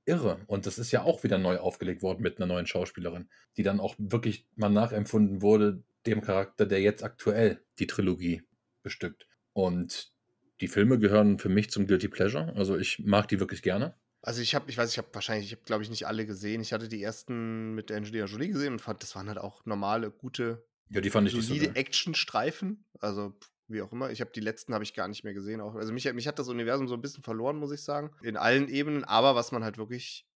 irre. 0.05 0.41
Und 0.47 0.67
das 0.67 0.79
ist 0.79 0.91
ja 0.91 1.03
auch 1.03 1.23
wieder 1.23 1.39
neu 1.39 1.59
aufgelegt 1.59 2.03
worden 2.03 2.23
mit 2.23 2.39
einer 2.39 2.47
neuen 2.47 2.67
Schauspielerin, 2.67 3.29
die 3.57 3.63
dann 3.63 3.81
auch 3.81 3.95
wirklich 3.99 4.47
mal 4.57 4.71
nachempfunden 4.71 5.43
wurde, 5.43 5.83
dem 6.07 6.23
Charakter, 6.23 6.67
der 6.67 6.81
jetzt 6.81 7.05
aktuell 7.05 7.63
die 7.79 7.87
Trilogie 7.87 8.43
bestückt. 8.83 9.29
Und 9.53 10.13
die 10.61 10.69
Filme 10.69 10.99
gehören 10.99 11.39
für 11.39 11.49
mich 11.49 11.71
zum 11.71 11.87
Guilty 11.87 12.09
Pleasure. 12.09 12.53
Also 12.57 12.77
ich 12.77 12.99
mag 13.01 13.29
die 13.29 13.41
wirklich 13.41 13.63
gerne. 13.63 13.97
Also 14.23 14.43
ich 14.43 14.55
habe, 14.55 14.69
ich 14.69 14.77
weiß, 14.77 14.91
ich 14.91 14.99
habe 14.99 15.09
wahrscheinlich, 15.13 15.47
ich 15.47 15.53
habe 15.53 15.63
glaube 15.65 15.83
ich 15.83 15.91
nicht 15.91 16.07
alle 16.07 16.27
gesehen. 16.27 16.61
Ich 16.61 16.73
hatte 16.73 16.89
die 16.89 17.03
ersten 17.03 17.75
mit 17.75 17.93
Angelina 17.93 18.27
Jolie 18.27 18.49
gesehen 18.49 18.73
und 18.73 18.81
fand, 18.81 19.03
das 19.03 19.15
waren 19.15 19.29
halt 19.29 19.39
auch 19.39 19.65
normale, 19.65 20.11
gute, 20.11 20.67
Ja, 20.91 21.01
die 21.01 21.11
fand 21.11 21.29
ich 21.29 21.35
so 21.35 21.41
solide 21.41 21.67
geil. 21.67 21.77
Actionstreifen. 21.77 22.85
Also 23.01 23.39
wie 23.69 23.83
auch 23.83 23.93
immer. 23.93 24.11
Ich 24.11 24.21
habe 24.21 24.33
die 24.35 24.41
letzten 24.41 24.75
habe 24.75 24.83
ich 24.83 24.95
gar 24.95 25.09
nicht 25.09 25.25
mehr 25.25 25.35
gesehen. 25.35 25.61
Auch. 25.61 25.75
Also 25.75 25.93
mich, 25.93 26.13
mich 26.13 26.27
hat 26.27 26.39
das 26.39 26.49
Universum 26.49 26.89
so 26.89 26.95
ein 26.95 27.03
bisschen 27.03 27.23
verloren, 27.23 27.59
muss 27.59 27.71
ich 27.71 27.83
sagen. 27.83 28.11
In 28.23 28.37
allen 28.37 28.69
Ebenen. 28.69 29.05
Aber 29.05 29.35
was 29.35 29.53
man 29.53 29.63
halt 29.63 29.79
wirklich 29.79 30.27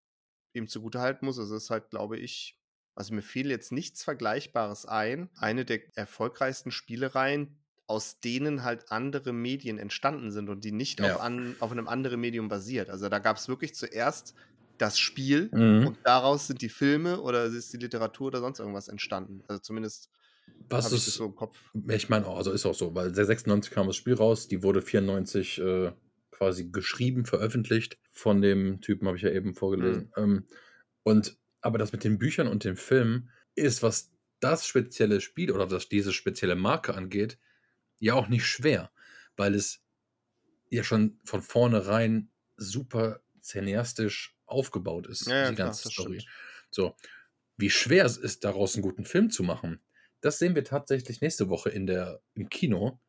ihm 0.53 0.69
zugute 0.69 1.01
halten 1.01 1.25
muss, 1.25 1.39
also 1.39 1.57
es 1.57 1.65
ist 1.65 1.71
halt, 1.71 1.91
glaube 1.91 2.19
ich, 2.19 2.59
also 2.95 3.15
mir 3.15 3.23
fiel 3.23 3.51
jetzt 3.51 3.73
nichts 3.73 4.05
Vergleichbares 4.05 4.85
ein. 4.85 5.31
Eine 5.37 5.65
der 5.65 5.81
erfolgreichsten 5.97 6.71
Spielereien, 6.71 7.62
aus 7.93 8.21
denen 8.21 8.63
halt 8.65 8.91
andere 8.91 9.33
Medien 9.33 9.79
entstanden 9.79 10.31
sind 10.33 10.49
und 10.49 10.65
die 10.65 10.73
nicht 10.73 11.01
Ja. 11.01 11.03
auf, 11.03 11.21
an, 11.21 11.57
auf 11.61 11.71
einem 11.73 11.89
anderen 11.89 12.21
Medium 12.21 12.49
basiert. 12.49 12.91
Also 12.91 13.09
da 13.09 13.19
gab 13.21 13.37
es 13.37 13.49
wirklich 13.49 13.75
zuerst 13.75 14.35
das 14.79 14.99
Spiel 14.99 15.53
Mhm. 15.53 15.87
und 15.87 15.99
daraus 16.05 16.47
sind 16.49 16.63
die 16.63 16.69
Filme 16.71 17.21
oder 17.21 17.45
ist 17.47 17.73
die 17.73 17.77
Literatur 17.79 18.29
oder 18.29 18.41
sonst 18.41 18.61
irgendwas 18.61 18.89
entstanden. 18.89 19.43
Also 19.49 19.61
zumindest 19.63 20.11
Was 20.69 20.85
habe 20.85 20.97
ich 20.97 21.05
ist, 21.07 21.15
so 21.15 21.27
im 21.27 21.35
Kopf. 21.37 21.73
ich 21.89 22.09
meine 22.09 22.27
auch, 22.27 22.37
also 22.37 22.53
ist 22.53 22.67
auch 22.67 22.75
so, 22.75 22.95
weil 22.95 23.15
96 23.15 23.73
kam 23.73 23.87
das 23.87 23.97
Spiel 23.97 24.15
raus, 24.15 24.49
die 24.49 24.63
wurde 24.63 24.83
94 24.83 25.59
äh, 25.59 25.93
quasi 26.31 26.71
geschrieben, 26.71 27.25
veröffentlicht 27.27 27.99
von 28.13 28.41
dem 28.43 28.81
Typen, 28.81 29.07
habe 29.07 29.17
ich 29.17 29.23
ja 29.23 29.31
eben 29.31 29.55
vorgelesen. 29.55 30.11
Ähm, 30.17 30.47
und 31.03 31.37
aber 31.61 31.79
das 31.79 31.93
mit 31.93 32.05
den 32.05 32.19
Büchern 32.19 32.49
und 32.49 32.65
den 32.65 32.77
Filmen 32.77 33.31
ist, 33.55 33.83
was 33.83 34.13
das 34.41 34.67
spezielle 34.67 35.21
Spiel 35.21 35.53
oder 35.53 35.67
das, 35.67 35.89
diese 35.89 36.13
spezielle 36.13 36.57
Marke 36.57 36.95
angeht, 36.95 37.39
ja 38.03 38.15
auch 38.15 38.29
nicht 38.29 38.47
schwer, 38.47 38.91
weil 39.37 39.55
es 39.55 39.81
ja 40.71 40.83
schon 40.85 41.21
von 41.25 41.41
vornherein 41.41 42.31
super 42.57 43.21
cineastisch 43.41 44.37
aufgebaut 44.47 45.07
ist, 45.07 45.27
Ja, 45.27 45.35
ja, 45.37 45.51
die 45.51 45.57
ganze 45.57 45.89
Story. 45.91 46.21
stimmt. 46.21 46.33
So, 46.71 46.97
wie 47.57 47.71
schwer 47.71 48.05
es 48.05 48.17
ist, 48.17 48.45
daraus 48.45 48.75
einen 48.75 48.83
guten 48.83 49.05
Film 49.05 49.31
zu 49.31 49.43
machen, 49.43 49.81
das 50.21 50.39
sehen 50.39 50.55
wir 50.55 50.65
tatsächlich 50.65 51.21
nächste 51.21 51.49
Woche 51.49 51.71
in 51.71 51.87
der, 51.87 52.21
im 52.35 52.49
Kino, 52.49 53.01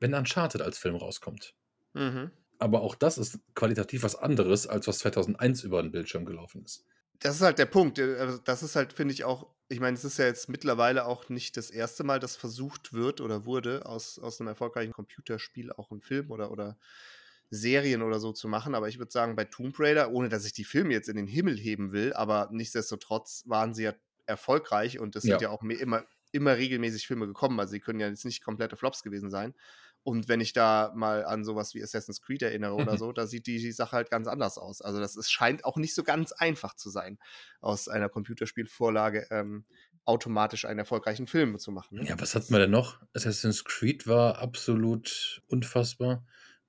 wenn 0.00 0.14
Uncharted 0.14 0.60
als 0.60 0.78
Film 0.78 0.96
rauskommt. 0.96 1.54
Mhm. 1.94 2.30
Aber 2.58 2.82
auch 2.82 2.94
das 2.94 3.18
ist 3.18 3.40
qualitativ 3.54 4.02
was 4.02 4.14
anderes, 4.16 4.66
als 4.66 4.86
was 4.86 4.98
2001 4.98 5.64
über 5.64 5.82
den 5.82 5.92
Bildschirm 5.92 6.24
gelaufen 6.24 6.64
ist. 6.64 6.84
Das 7.24 7.36
ist 7.36 7.42
halt 7.42 7.58
der 7.58 7.66
Punkt. 7.66 7.98
äh, 7.98 8.16
also 8.18 8.38
Das 8.38 8.62
ist 8.62 8.76
halt, 8.76 8.92
finde 8.92 9.14
ich, 9.14 9.24
auch, 9.24 9.48
ich 9.68 9.80
meine, 9.80 9.96
es 9.96 10.04
ist 10.04 10.18
ja 10.18 10.26
jetzt 10.26 10.48
mittlerweile 10.50 11.06
auch 11.06 11.28
nicht 11.30 11.56
das 11.56 11.70
erste 11.70 12.04
Mal, 12.04 12.20
dass 12.20 12.36
versucht 12.36 12.92
wird 12.92 13.20
oder 13.22 13.46
wurde, 13.46 13.86
aus, 13.86 14.18
aus 14.18 14.40
einem 14.40 14.48
erfolgreichen 14.48 14.92
Computerspiel 14.92 15.72
auch 15.72 15.90
einen 15.90 16.02
Film 16.02 16.30
oder, 16.30 16.50
oder 16.50 16.76
Serien 17.50 18.02
oder 18.02 18.20
so 18.20 18.32
zu 18.32 18.46
machen. 18.48 18.74
Aber 18.74 18.88
ich 18.88 18.98
würde 18.98 19.10
sagen, 19.12 19.36
bei 19.36 19.44
Tomb 19.46 19.78
Raider, 19.78 20.10
ohne 20.12 20.28
dass 20.28 20.44
ich 20.44 20.52
die 20.52 20.64
Filme 20.64 20.92
jetzt 20.92 21.08
in 21.08 21.16
den 21.16 21.26
Himmel 21.26 21.56
heben 21.58 21.92
will, 21.92 22.12
aber 22.12 22.48
nichtsdestotrotz 22.52 23.44
waren 23.46 23.72
sie 23.74 23.84
ja 23.84 23.94
erfolgreich 24.26 24.98
und 24.98 25.16
es 25.16 25.26
sind 25.26 25.40
Ja. 25.40 25.40
ja 25.40 25.50
auch 25.50 25.62
me- 25.62 25.74
immer, 25.74 26.04
immer 26.32 26.56
regelmäßig 26.56 27.06
Filme 27.06 27.26
gekommen. 27.26 27.58
Also 27.60 27.72
sie 27.72 27.80
können 27.80 28.00
ja 28.00 28.08
jetzt 28.08 28.24
nicht 28.26 28.42
komplette 28.44 28.76
Flops 28.76 29.02
gewesen 29.02 29.30
sein. 29.30 29.54
Und 30.04 30.28
wenn 30.28 30.40
ich 30.40 30.52
da 30.52 30.92
mal 30.94 31.24
an 31.24 31.44
sowas 31.44 31.74
wie 31.74 31.82
Assassin's 31.82 32.20
Creed 32.20 32.42
erinnere 32.42 32.74
oder 32.74 32.92
Mhm. 32.92 32.98
so, 32.98 33.12
da 33.12 33.26
sieht 33.26 33.46
die, 33.46 33.58
die 33.58 33.72
Sache 33.72 33.96
halt 33.96 34.10
ganz 34.10 34.28
anders 34.28 34.58
aus. 34.58 34.82
Also 34.82 35.00
das 35.00 35.16
ist, 35.16 35.32
scheint 35.32 35.64
auch 35.64 35.76
nicht 35.76 35.94
so 35.94 36.04
ganz 36.04 36.32
einfach 36.32 36.74
zu 36.74 36.90
sein, 36.90 37.18
aus 37.60 37.88
einer 37.88 38.10
Computerspielvorlage 38.10 39.26
ähm, 39.30 39.64
automatisch 40.04 40.66
einen 40.66 40.78
erfolgreichen 40.78 41.26
Film 41.26 41.58
zu 41.58 41.72
machen. 41.72 41.98
Ne? 42.00 42.06
Ja, 42.06 42.20
was 42.20 42.34
hatten 42.34 42.52
wir 42.52 42.58
denn 42.58 42.70
noch? 42.70 43.00
Assassin's 43.14 43.64
Creed 43.64 44.06
war 44.06 44.38
absolut 44.38 45.42
unfassbar. 45.46 46.22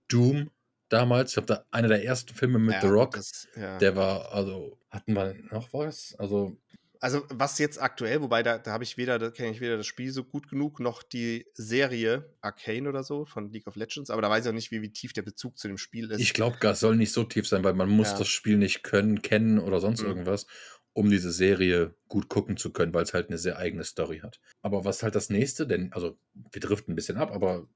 Doom 0.07 0.49
damals, 0.87 1.31
ich 1.31 1.33
glaube, 1.35 1.47
da 1.47 1.65
einer 1.71 1.89
der 1.89 2.05
ersten 2.05 2.33
Filme 2.33 2.59
mit 2.59 2.75
Ja, 2.75 2.81
The 2.81 2.87
Rock, 2.87 3.15
das, 3.15 3.47
ja. 3.57 3.77
der 3.79 3.95
war, 3.97 4.31
also, 4.31 4.79
hatten 4.89 5.13
wir 5.13 5.33
noch 5.51 5.73
was? 5.73 6.15
Also, 6.17 6.55
Also 7.05 7.23
was 7.29 7.59
jetzt 7.59 7.79
aktuell, 7.79 8.23
wobei 8.23 8.41
da, 8.41 8.57
da 8.57 8.71
habe 8.71 8.83
ich 8.83 8.97
weder, 8.97 9.19
da 9.19 9.29
kenne 9.29 9.51
ich 9.51 9.61
weder 9.61 9.77
das 9.77 9.85
Spiel 9.85 10.11
so 10.11 10.23
gut 10.23 10.49
genug, 10.49 10.79
noch 10.79 11.03
die 11.03 11.45
Serie 11.53 12.33
Arcane 12.41 12.89
oder 12.89 13.03
so 13.03 13.25
von 13.25 13.51
League 13.51 13.67
of 13.67 13.75
Legends, 13.75 14.09
aber 14.09 14.23
da 14.23 14.29
weiß 14.31 14.45
ich 14.45 14.49
auch 14.49 14.55
nicht, 14.55 14.71
wie, 14.71 14.81
wie 14.81 14.91
tief 14.91 15.13
der 15.13 15.21
Bezug 15.21 15.59
zu 15.59 15.67
dem 15.67 15.77
Spiel 15.77 16.09
ist. 16.09 16.19
ich 16.19 16.33
glaube, 16.33 16.57
es 16.67 16.79
soll 16.79 16.95
nicht 16.95 17.11
so 17.11 17.23
tief 17.23 17.47
sein, 17.47 17.63
weil 17.63 17.75
man 17.75 17.89
muss 17.89 18.07
Ja. 18.07 18.17
das 18.17 18.27
Spiel 18.27 18.57
nicht 18.57 18.81
können, 18.81 19.21
kennen 19.21 19.59
oder 19.59 19.79
sonst 19.79 20.01
Mhm. 20.01 20.07
irgendwas, 20.07 20.47
um 20.93 21.11
diese 21.11 21.31
Serie 21.31 21.93
gut 22.07 22.27
gucken 22.27 22.57
zu 22.57 22.73
können, 22.73 22.91
weil 22.95 23.03
es 23.03 23.13
halt 23.13 23.27
eine 23.27 23.37
sehr 23.37 23.59
eigene 23.59 23.83
Story 23.83 24.21
hat. 24.21 24.39
Aber 24.63 24.83
was 24.83 25.03
halt 25.03 25.13
das 25.13 25.29
nächste, 25.29 25.67
denn, 25.67 25.93
also, 25.93 26.17
wir 26.33 26.59
driften 26.59 26.93
ein 26.93 26.95
bisschen 26.95 27.17
ab, 27.17 27.31
aber 27.31 27.67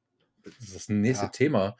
das 0.73 0.89
nächste 0.89 1.25
Ja. 1.25 1.31
Thema 1.31 1.77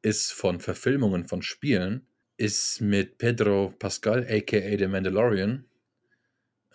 ist 0.00 0.32
von 0.32 0.60
Verfilmungen 0.60 1.26
von 1.26 1.42
Spielen, 1.42 2.06
ist 2.36 2.80
mit 2.80 3.18
Pedro 3.18 3.74
Pascal, 3.78 4.24
aka 4.30 4.78
The 4.78 4.86
Mandalorian, 4.86 5.67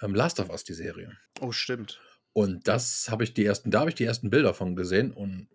ähm, 0.02 0.16
Last 0.16 0.40
of 0.40 0.50
Us, 0.50 0.64
die 0.64 0.74
Serie. 0.74 1.18
oh, 1.40 1.52
stimmt. 1.52 2.00
Und 2.34 2.68
das 2.68 3.10
habe 3.10 3.24
ich 3.24 3.34
die 3.34 3.46
ersten, 3.46 3.70
da 3.70 3.82
habe 3.82 3.92
ich 3.92 3.96
die 3.96 4.06
ersten 4.06 4.32
Bilder 4.32 4.54
von 4.56 4.76
gesehen 4.76 5.12
und 5.12 5.48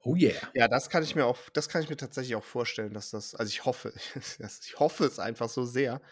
oh 0.00 0.14
yeah. 0.14 0.36
Ja, 0.52 0.68
das 0.68 0.90
kann 0.90 1.02
ich 1.02 1.14
mir 1.14 1.24
auch, 1.24 1.38
das 1.54 1.70
kann 1.70 1.82
ich 1.82 1.88
mir 1.88 1.96
tatsächlich 1.96 2.36
auch 2.36 2.44
vorstellen, 2.44 2.92
dass 2.92 3.10
das, 3.10 3.34
also 3.34 3.48
ich 3.48 3.64
hoffe, 3.64 3.94
ich 4.38 4.78
hoffe 4.78 5.06
es 5.06 5.18
einfach 5.18 5.48
so 5.48 5.64
sehr, 5.64 6.02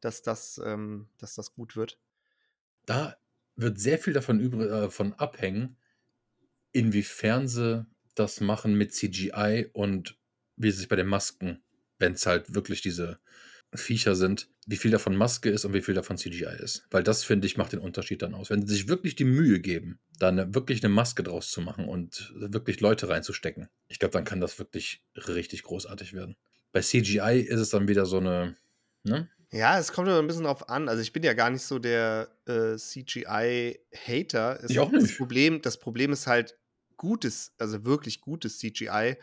dass 0.00 0.22
das, 0.22 0.60
ähm, 0.64 1.08
dass 1.18 1.34
das 1.34 1.52
gut 1.52 1.74
wird. 1.76 1.98
Da 2.86 3.16
wird 3.56 3.80
sehr 3.80 3.98
viel 3.98 4.12
davon 4.12 4.40
übr 4.40 4.84
äh, 4.84 4.90
von 4.90 5.12
abhängen, 5.14 5.76
inwiefern 6.72 7.48
sie 7.48 7.84
das 8.14 8.40
machen 8.40 8.74
mit 8.74 8.94
CGI 8.94 9.70
und 9.72 10.16
wie 10.56 10.70
sie 10.70 10.78
sich 10.78 10.88
bei 10.88 10.96
den 10.96 11.08
Masken, 11.08 11.62
wenn 11.98 12.12
es 12.12 12.26
halt 12.26 12.54
wirklich 12.54 12.80
diese 12.80 13.18
Viecher 13.74 14.16
sind, 14.16 14.48
wie 14.66 14.76
viel 14.76 14.90
davon 14.90 15.16
Maske 15.16 15.50
ist 15.50 15.64
und 15.64 15.74
wie 15.74 15.82
viel 15.82 15.94
davon 15.94 16.16
CGI 16.16 16.56
ist. 16.60 16.86
Weil 16.90 17.02
das, 17.02 17.24
finde 17.24 17.46
ich, 17.46 17.56
macht 17.56 17.72
den 17.72 17.78
Unterschied 17.80 18.22
dann 18.22 18.34
aus. 18.34 18.50
Wenn 18.50 18.66
sie 18.66 18.74
sich 18.74 18.88
wirklich 18.88 19.14
die 19.14 19.24
Mühe 19.24 19.60
geben, 19.60 20.00
da 20.18 20.28
eine, 20.28 20.54
wirklich 20.54 20.82
eine 20.82 20.92
Maske 20.92 21.22
draus 21.22 21.50
zu 21.50 21.60
machen 21.60 21.86
und 21.86 22.32
wirklich 22.36 22.80
Leute 22.80 23.08
reinzustecken, 23.08 23.68
ich 23.88 23.98
glaube, 23.98 24.12
dann 24.12 24.24
kann 24.24 24.40
das 24.40 24.58
wirklich 24.58 25.04
richtig 25.14 25.62
großartig 25.62 26.12
werden. 26.12 26.36
Bei 26.72 26.80
CGI 26.80 27.40
ist 27.40 27.60
es 27.60 27.70
dann 27.70 27.88
wieder 27.88 28.06
so 28.06 28.18
eine, 28.18 28.56
ne? 29.04 29.28
Ja, 29.52 29.78
es 29.78 29.92
kommt 29.92 30.08
aber 30.08 30.20
ein 30.20 30.26
bisschen 30.28 30.44
drauf 30.44 30.68
an. 30.68 30.88
Also 30.88 31.02
ich 31.02 31.12
bin 31.12 31.24
ja 31.24 31.32
gar 31.32 31.50
nicht 31.50 31.62
so 31.62 31.80
der 31.80 32.28
äh, 32.46 32.76
CGI-Hater. 32.76 34.62
Ich 34.68 34.78
auch 34.78 34.92
Das 34.92 35.02
nicht. 35.02 35.16
Problem, 35.16 35.60
das 35.60 35.78
Problem 35.78 36.12
ist 36.12 36.28
halt 36.28 36.56
gutes, 36.96 37.52
also 37.58 37.84
wirklich 37.84 38.20
gutes 38.20 38.58
CGI. 38.58 39.16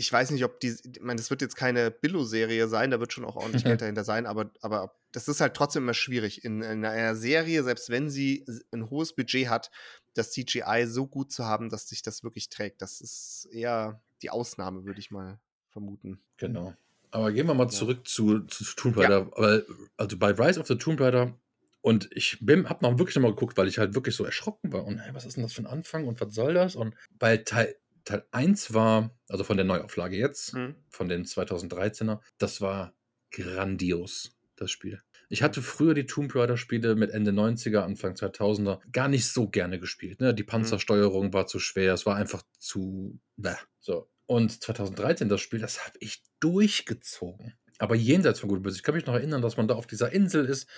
Ich 0.00 0.10
weiß 0.10 0.30
nicht, 0.30 0.44
ob 0.44 0.60
die, 0.60 0.68
ich 0.68 1.00
meine, 1.02 1.18
das 1.18 1.28
wird 1.28 1.42
jetzt 1.42 1.56
keine 1.56 1.90
Billo-Serie 1.90 2.68
sein, 2.68 2.90
da 2.90 3.00
wird 3.00 3.12
schon 3.12 3.26
auch 3.26 3.36
ordentlich 3.36 3.64
Geld 3.64 3.80
dahinter 3.82 4.02
sein, 4.02 4.24
aber, 4.24 4.50
aber 4.62 4.94
das 5.12 5.28
ist 5.28 5.42
halt 5.42 5.52
trotzdem 5.54 5.82
immer 5.82 5.92
schwierig. 5.92 6.42
In, 6.42 6.62
in 6.62 6.86
einer 6.86 7.14
Serie, 7.14 7.62
selbst 7.64 7.90
wenn 7.90 8.08
sie 8.08 8.46
ein 8.72 8.88
hohes 8.88 9.14
Budget 9.14 9.50
hat, 9.50 9.70
das 10.14 10.32
CGI 10.32 10.86
so 10.86 11.06
gut 11.06 11.30
zu 11.32 11.44
haben, 11.44 11.68
dass 11.68 11.86
sich 11.86 12.00
das 12.02 12.24
wirklich 12.24 12.48
trägt. 12.48 12.80
Das 12.80 13.02
ist 13.02 13.46
eher 13.52 14.00
die 14.22 14.30
Ausnahme, 14.30 14.86
würde 14.86 15.00
ich 15.00 15.10
mal 15.10 15.38
vermuten. 15.68 16.22
Genau. 16.38 16.74
Aber 17.10 17.30
gehen 17.30 17.46
wir 17.46 17.54
mal 17.54 17.64
Ja. 17.64 17.68
zurück 17.68 18.08
zu, 18.08 18.40
zu 18.40 18.64
Tomb 18.76 18.96
Raider. 18.96 19.30
Weil, 19.36 19.66
also 19.98 20.16
bei 20.16 20.30
Rise 20.30 20.60
of 20.60 20.66
the 20.66 20.76
Tomb 20.76 20.98
Raider 20.98 21.38
und 21.82 22.08
ich 22.12 22.38
bin, 22.40 22.70
hab 22.70 22.80
noch 22.80 22.98
wirklich 22.98 23.16
nochmal 23.16 23.32
geguckt, 23.32 23.56
weil 23.58 23.68
ich 23.68 23.78
halt 23.78 23.94
wirklich 23.94 24.14
so 24.16 24.24
erschrocken 24.24 24.72
war. 24.72 24.84
Und 24.84 24.98
hey, 24.98 25.14
was 25.14 25.26
ist 25.26 25.36
denn 25.36 25.42
das 25.42 25.52
für 25.52 25.62
ein 25.62 25.66
Anfang 25.66 26.06
und 26.06 26.20
was 26.20 26.34
soll 26.34 26.54
das? 26.54 26.74
Und 26.74 26.94
weil 27.18 27.44
Teil, 27.44 27.74
Teil 28.04 28.24
1 28.30 28.74
war, 28.74 29.10
also 29.28 29.44
von 29.44 29.56
der 29.56 29.66
Neuauflage 29.66 30.16
jetzt, 30.16 30.52
Hm. 30.52 30.74
von 30.88 31.08
den 31.08 31.24
2013er, 31.24 32.20
das 32.38 32.60
war 32.60 32.94
grandios, 33.30 34.36
das 34.56 34.70
Spiel. 34.70 35.00
Ich 35.28 35.42
hatte 35.44 35.62
früher 35.62 35.94
die 35.94 36.06
Tomb 36.06 36.34
Raider-Spiele 36.34 36.96
mit 36.96 37.10
Ende 37.10 37.30
90er, 37.30 37.80
Anfang 37.80 38.14
2000er 38.14 38.80
gar 38.90 39.06
nicht 39.08 39.28
so 39.28 39.48
gerne 39.48 39.78
gespielt. 39.78 40.20
Ne? 40.20 40.34
Die 40.34 40.42
Panzersteuerung 40.42 41.32
war 41.32 41.46
zu 41.46 41.60
schwer, 41.60 41.94
es 41.94 42.04
war 42.04 42.16
einfach 42.16 42.42
zu. 42.58 43.20
Bäh. 43.36 43.54
So. 43.78 44.10
Und 44.26 44.60
2013 44.62 45.28
das 45.28 45.40
Spiel, 45.40 45.60
das 45.60 45.86
habe 45.86 45.96
ich 46.00 46.22
durchgezogen. 46.40 47.54
Aber 47.78 47.94
jenseits 47.94 48.40
von 48.40 48.48
gut 48.48 48.58
und 48.58 48.62
böse. 48.64 48.76
Ich 48.76 48.82
kann 48.82 48.94
mich 48.94 49.06
noch 49.06 49.14
erinnern, 49.14 49.40
dass 49.40 49.56
man 49.56 49.68
da 49.68 49.74
auf 49.74 49.86
dieser 49.86 50.12
Insel 50.12 50.44
ist 50.44 50.68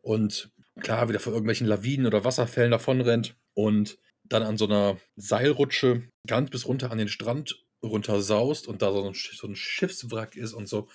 und 0.00 0.50
klar 0.80 1.08
wieder 1.08 1.20
vor 1.20 1.32
irgendwelchen 1.32 1.66
Lawinen 1.66 2.06
oder 2.06 2.24
Wasserfällen 2.24 2.72
davonrennt 2.72 3.36
und 3.54 3.98
dann 4.24 4.42
an 4.42 4.56
so 4.56 4.66
einer 4.66 4.98
Seilrutsche 5.16 6.08
ganz 6.26 6.50
bis 6.50 6.66
runter 6.66 6.90
an 6.90 6.98
den 6.98 7.08
Strand 7.08 7.64
runtersaust 7.82 8.66
und 8.66 8.82
da 8.82 8.92
so 8.92 9.06
ein, 9.06 9.14
so 9.14 9.46
ein 9.46 9.56
Schiffswrack 9.56 10.36
ist 10.36 10.54
und 10.54 10.68
so. 10.68 10.88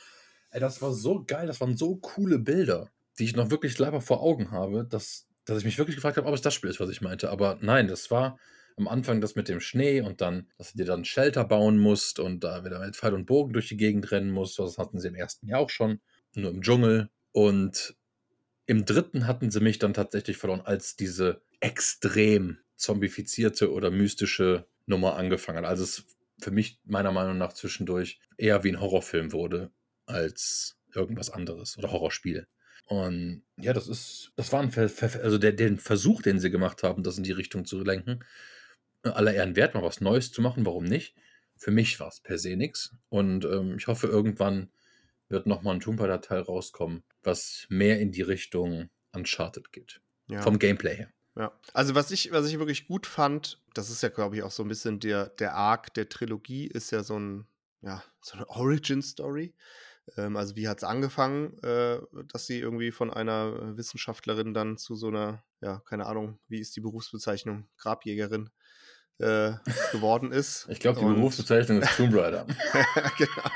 Ey, 0.52 0.60
das 0.60 0.82
war 0.82 0.94
so 0.94 1.24
geil, 1.24 1.48
das 1.48 1.62
waren 1.62 1.78
so 1.78 1.96
coole 1.98 2.40
Bilder, 2.40 2.90
die 3.20 3.26
ich 3.26 3.36
noch 3.36 3.52
wirklich 3.52 3.78
leider 3.78 4.02
vor 4.02 4.22
Augen 4.22 4.52
habe, 4.52 4.86
dass, 4.86 5.28
dass 5.46 5.60
ich 5.60 5.66
mich 5.66 5.78
wirklich 5.78 5.96
gefragt 5.96 6.18
habe, 6.18 6.28
ob 6.28 6.34
es 6.34 6.42
das 6.42 6.56
Spiel 6.56 6.70
ist, 6.70 6.80
was 6.80 6.90
ich 6.90 7.02
meinte. 7.02 7.30
Aber 7.30 7.60
nein, 7.62 7.88
das 7.88 8.10
war 8.10 8.40
am 8.78 8.88
Anfang 8.88 9.22
das 9.22 9.36
mit 9.36 9.48
dem 9.48 9.60
Schnee 9.60 10.02
und 10.02 10.22
dann, 10.22 10.48
dass 10.58 10.72
du 10.72 10.78
dir 10.78 10.86
dann 10.86 11.06
Shelter 11.06 11.44
bauen 11.44 11.78
musst 11.78 12.20
und 12.20 12.44
da 12.44 12.64
wieder 12.66 12.80
mit 12.80 12.96
Pfeil 12.96 13.14
und 13.14 13.26
Bogen 13.26 13.54
durch 13.54 13.68
die 13.68 13.78
Gegend 13.78 14.10
rennen 14.12 14.32
musst. 14.32 14.58
Das 14.58 14.78
hatten 14.78 15.00
sie 15.00 15.10
im 15.10 15.16
ersten 15.16 15.48
Jahr 15.48 15.60
auch 15.60 15.70
schon, 15.70 16.00
nur 16.34 16.50
im 16.50 16.62
Dschungel. 16.62 17.10
Und 17.32 17.96
im 18.66 18.86
dritten 18.86 19.28
hatten 19.28 19.52
sie 19.52 19.60
mich 19.60 19.80
dann 19.80 19.94
tatsächlich 19.94 20.38
verloren, 20.38 20.62
als 20.62 20.96
diese 20.96 21.42
extrem 21.60 22.60
zombifizierte 22.80 23.72
oder 23.72 23.92
mystische 23.92 24.66
Nummer 24.86 25.16
angefangen 25.16 25.60
hat. 25.60 25.66
Also 25.66 25.84
es 25.84 26.06
für 26.42 26.52
mich 26.52 26.80
meiner 26.86 27.12
Meinung 27.12 27.38
nach 27.38 27.54
zwischendurch 27.54 28.20
eher 28.38 28.64
wie 28.64 28.70
ein 28.70 28.80
Horrorfilm 28.80 29.32
wurde 29.34 29.72
als 30.06 30.78
irgendwas 30.94 31.30
anderes 31.30 31.78
oder 31.78 31.92
Horrorspiel. 31.92 32.48
Und 32.86 33.44
ja, 33.58 33.74
das 33.74 33.88
ist, 33.88 34.32
das 34.36 34.52
war 34.52 34.62
ein, 34.62 34.72
Ver 34.72 34.90
also 35.22 35.38
der, 35.38 35.52
den 35.52 35.78
Versuch, 35.78 36.22
den 36.22 36.40
sie 36.40 36.50
gemacht 36.50 36.82
haben, 36.82 37.04
das 37.04 37.18
in 37.18 37.24
die 37.24 37.34
Richtung 37.34 37.66
zu 37.66 37.84
lenken. 37.84 38.24
Aller 39.04 39.34
Ehren 39.34 39.56
wert, 39.56 39.76
mal 39.76 39.84
was 39.84 40.02
Neues 40.02 40.32
zu 40.32 40.42
machen, 40.42 40.66
warum 40.66 40.86
nicht? 40.86 41.16
Für 41.56 41.72
mich 41.72 42.00
war 42.00 42.08
es 42.08 42.22
per 42.22 42.38
se 42.38 42.56
nichts. 42.56 42.96
Und 43.10 43.46
ähm, 43.46 43.76
ich 43.78 43.88
hoffe, 43.88 44.08
irgendwann 44.08 44.72
wird 45.28 45.46
nochmal 45.46 45.76
ein 45.76 45.82
Tomb 45.82 46.00
Raider-Teil 46.00 46.42
rauskommen, 46.42 47.04
was 47.22 47.68
mehr 47.70 48.00
in 48.00 48.12
die 48.12 48.24
Richtung 48.24 48.90
Uncharted 49.12 49.72
geht. 49.72 50.02
Ja. 50.28 50.42
Vom 50.42 50.58
Gameplay 50.58 50.96
her. 50.96 51.14
Ja. 51.36 51.52
Also 51.74 51.96
was 51.96 52.12
ich, 52.12 52.32
was 52.32 52.48
ich 52.48 52.60
wirklich 52.60 52.88
gut 52.88 53.06
fand, 53.08 53.62
das 53.74 53.90
ist 53.90 54.04
ja, 54.04 54.10
glaube 54.10 54.36
ich, 54.36 54.44
auch 54.44 54.52
so 54.52 54.64
ein 54.64 54.70
bisschen 54.70 55.00
der, 55.00 55.28
der 55.28 55.56
Arc 55.56 55.94
der 55.94 56.10
Trilogie, 56.10 56.68
ist 56.68 56.92
ja 56.92 57.04
so 57.04 57.18
ein, 57.18 57.48
ja, 57.82 58.04
so 58.22 58.36
eine 58.38 58.50
Origin-Story. 58.50 59.54
Ähm, 60.18 60.36
also 60.38 60.56
wie 60.56 60.68
hat 60.68 60.80
es 60.80 60.84
angefangen, 60.84 61.58
äh, 61.64 62.00
dass 62.32 62.46
sie 62.46 62.60
irgendwie 62.60 62.92
von 62.92 63.12
einer 63.12 63.78
Wissenschaftlerin 63.78 64.54
dann 64.54 64.78
zu 64.78 64.96
so 64.96 65.08
einer, 65.08 65.44
ja, 65.62 65.82
keine 65.86 66.08
Ahnung, 66.08 66.40
wie 66.48 66.60
ist 66.60 66.76
die 66.76 66.82
Berufsbezeichnung, 66.82 67.70
Grabjägerin 67.78 68.50
äh, 69.20 69.54
geworden 69.92 70.32
ist. 70.32 70.68
Ich 70.70 70.80
glaube, 70.80 71.00
die 71.00 71.06
Und- 71.06 71.16
Berufsbezeichnung 71.16 71.82
ist 71.82 71.96
Tomb 71.96 72.16
Raider. 72.16 72.46
genau. 73.18 73.50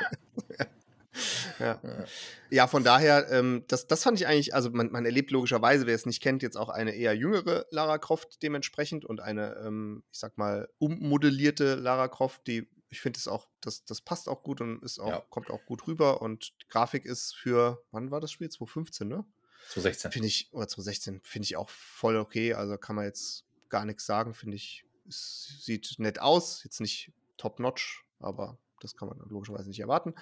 Ja. 1.64 2.06
ja, 2.50 2.68
von 2.68 2.84
daher, 2.84 3.30
ähm, 3.32 3.64
das, 3.68 3.88
das 3.88 4.04
fand 4.04 4.20
ich 4.20 4.28
eigentlich, 4.28 4.54
also 4.54 4.70
man, 4.72 4.92
man 4.92 5.06
erlebt 5.06 5.32
logischerweise, 5.32 5.86
wer 5.86 5.96
es 5.96 6.06
nicht 6.06 6.22
kennt, 6.22 6.44
jetzt 6.44 6.58
auch 6.58 6.70
eine 6.70 6.94
eher 6.96 7.16
jüngere 7.16 7.66
Lara 7.72 7.98
Croft 7.98 8.42
dementsprechend 8.44 9.06
und 9.06 9.22
eine, 9.22 9.56
ähm, 9.66 10.04
ich 10.12 10.20
sag 10.20 10.38
mal, 10.38 10.70
ummodellierte 10.80 11.76
Lara 11.76 12.08
Croft, 12.08 12.48
die, 12.48 12.70
ich 12.90 13.02
finde 13.02 13.18
es 13.18 13.28
auch, 13.28 13.48
das, 13.62 13.86
das 13.86 14.02
passt 14.02 14.30
auch 14.30 14.44
gut 14.44 14.62
und 14.62 14.84
ist 14.84 15.00
auch, 15.00 15.10
Ja. 15.10 15.26
kommt 15.30 15.50
auch 15.50 15.66
gut 15.66 15.88
rüber 15.88 16.22
und 16.22 16.54
Grafik 16.70 17.06
ist 17.06 17.36
für, 17.36 17.84
wann 17.92 18.12
war 18.12 18.20
das 18.22 18.32
Spiel? 18.32 18.50
2015, 18.50 19.08
ne? 19.08 19.26
2016. 19.70 20.12
Finde 20.12 20.28
ich, 20.28 20.50
oder 20.52 20.68
2016, 20.68 21.22
finde 21.24 21.46
ich 21.46 21.56
auch 21.56 21.70
voll 21.70 22.18
okay. 22.18 22.54
Also 22.54 22.78
kann 22.78 22.96
man 22.96 23.06
jetzt 23.06 23.46
gar 23.70 23.86
nichts 23.86 24.06
sagen, 24.06 24.34
finde 24.34 24.58
ich. 24.58 24.86
Es 25.08 25.60
sieht 25.62 25.96
nett 25.98 26.20
aus, 26.20 26.64
jetzt 26.64 26.80
nicht 26.82 27.12
top-notch, 27.38 28.06
aber 28.20 28.58
das 28.84 28.96
kann 28.96 29.08
man 29.08 29.18
logischerweise 29.30 29.70
nicht 29.70 29.80
erwarten. 29.80 30.14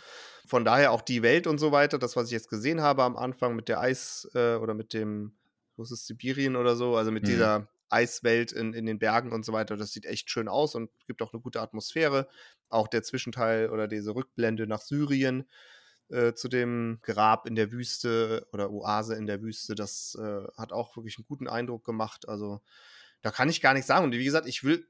Von 0.48 0.64
daher 0.64 0.92
auch 0.92 1.02
die 1.02 1.22
Welt 1.24 1.48
und 1.48 1.58
so 1.58 1.72
weiter, 1.72 2.00
das, 2.00 2.16
was 2.16 2.28
ich 2.28 2.32
jetzt 2.32 2.50
gesehen 2.50 2.82
habe 2.82 3.04
am 3.04 3.18
Anfang 3.18 3.56
mit 3.56 3.68
der 3.68 3.82
Eis- 3.82 4.30
äh, 4.34 4.56
oder 4.56 4.74
mit 4.74 4.94
dem, 4.94 5.34
wo 5.76 5.84
ist 5.84 5.92
es, 5.92 6.06
Sibirien 6.06 6.56
oder 6.56 6.76
so, 6.76 6.96
also 6.96 7.12
mit 7.12 7.24
Mhm. 7.24 7.28
dieser 7.28 7.68
Eiswelt 7.90 8.54
in, 8.54 8.74
in 8.74 8.86
den 8.86 9.00
Bergen 9.00 9.34
und 9.34 9.44
so 9.44 9.52
weiter, 9.52 9.76
das 9.76 9.92
sieht 9.92 10.06
echt 10.06 10.30
schön 10.30 10.48
aus 10.48 10.76
und 10.76 10.90
gibt 11.08 11.22
auch 11.22 11.34
eine 11.34 11.42
gute 11.42 11.60
Atmosphäre. 11.60 12.30
Auch 12.70 12.88
der 12.88 13.04
Zwischenteil 13.04 13.70
oder 13.70 13.90
diese 13.90 14.16
Rückblende 14.16 14.66
nach 14.66 14.80
Syrien 14.80 15.50
äh, 16.08 16.34
zu 16.34 16.48
dem 16.48 17.00
Grab 17.02 17.48
in 17.48 17.56
der 17.56 17.72
Wüste 17.72 18.48
oder 18.54 18.72
Oase 18.72 19.16
in 19.16 19.26
der 19.26 19.42
Wüste, 19.42 19.76
das 19.76 20.16
äh, 20.16 20.44
hat 20.56 20.72
auch 20.72 20.96
wirklich 20.96 21.18
einen 21.18 21.26
guten 21.26 21.50
Eindruck 21.50 21.84
gemacht. 21.84 22.30
Also 22.30 22.62
da 23.22 23.32
kann 23.32 23.50
ich 23.50 23.62
gar 23.62 23.74
nichts 23.74 23.88
sagen. 23.88 24.06
Und 24.06 24.14
wie 24.14 24.24
gesagt, 24.24 24.48
ich 24.48 24.64
will, 24.64 24.88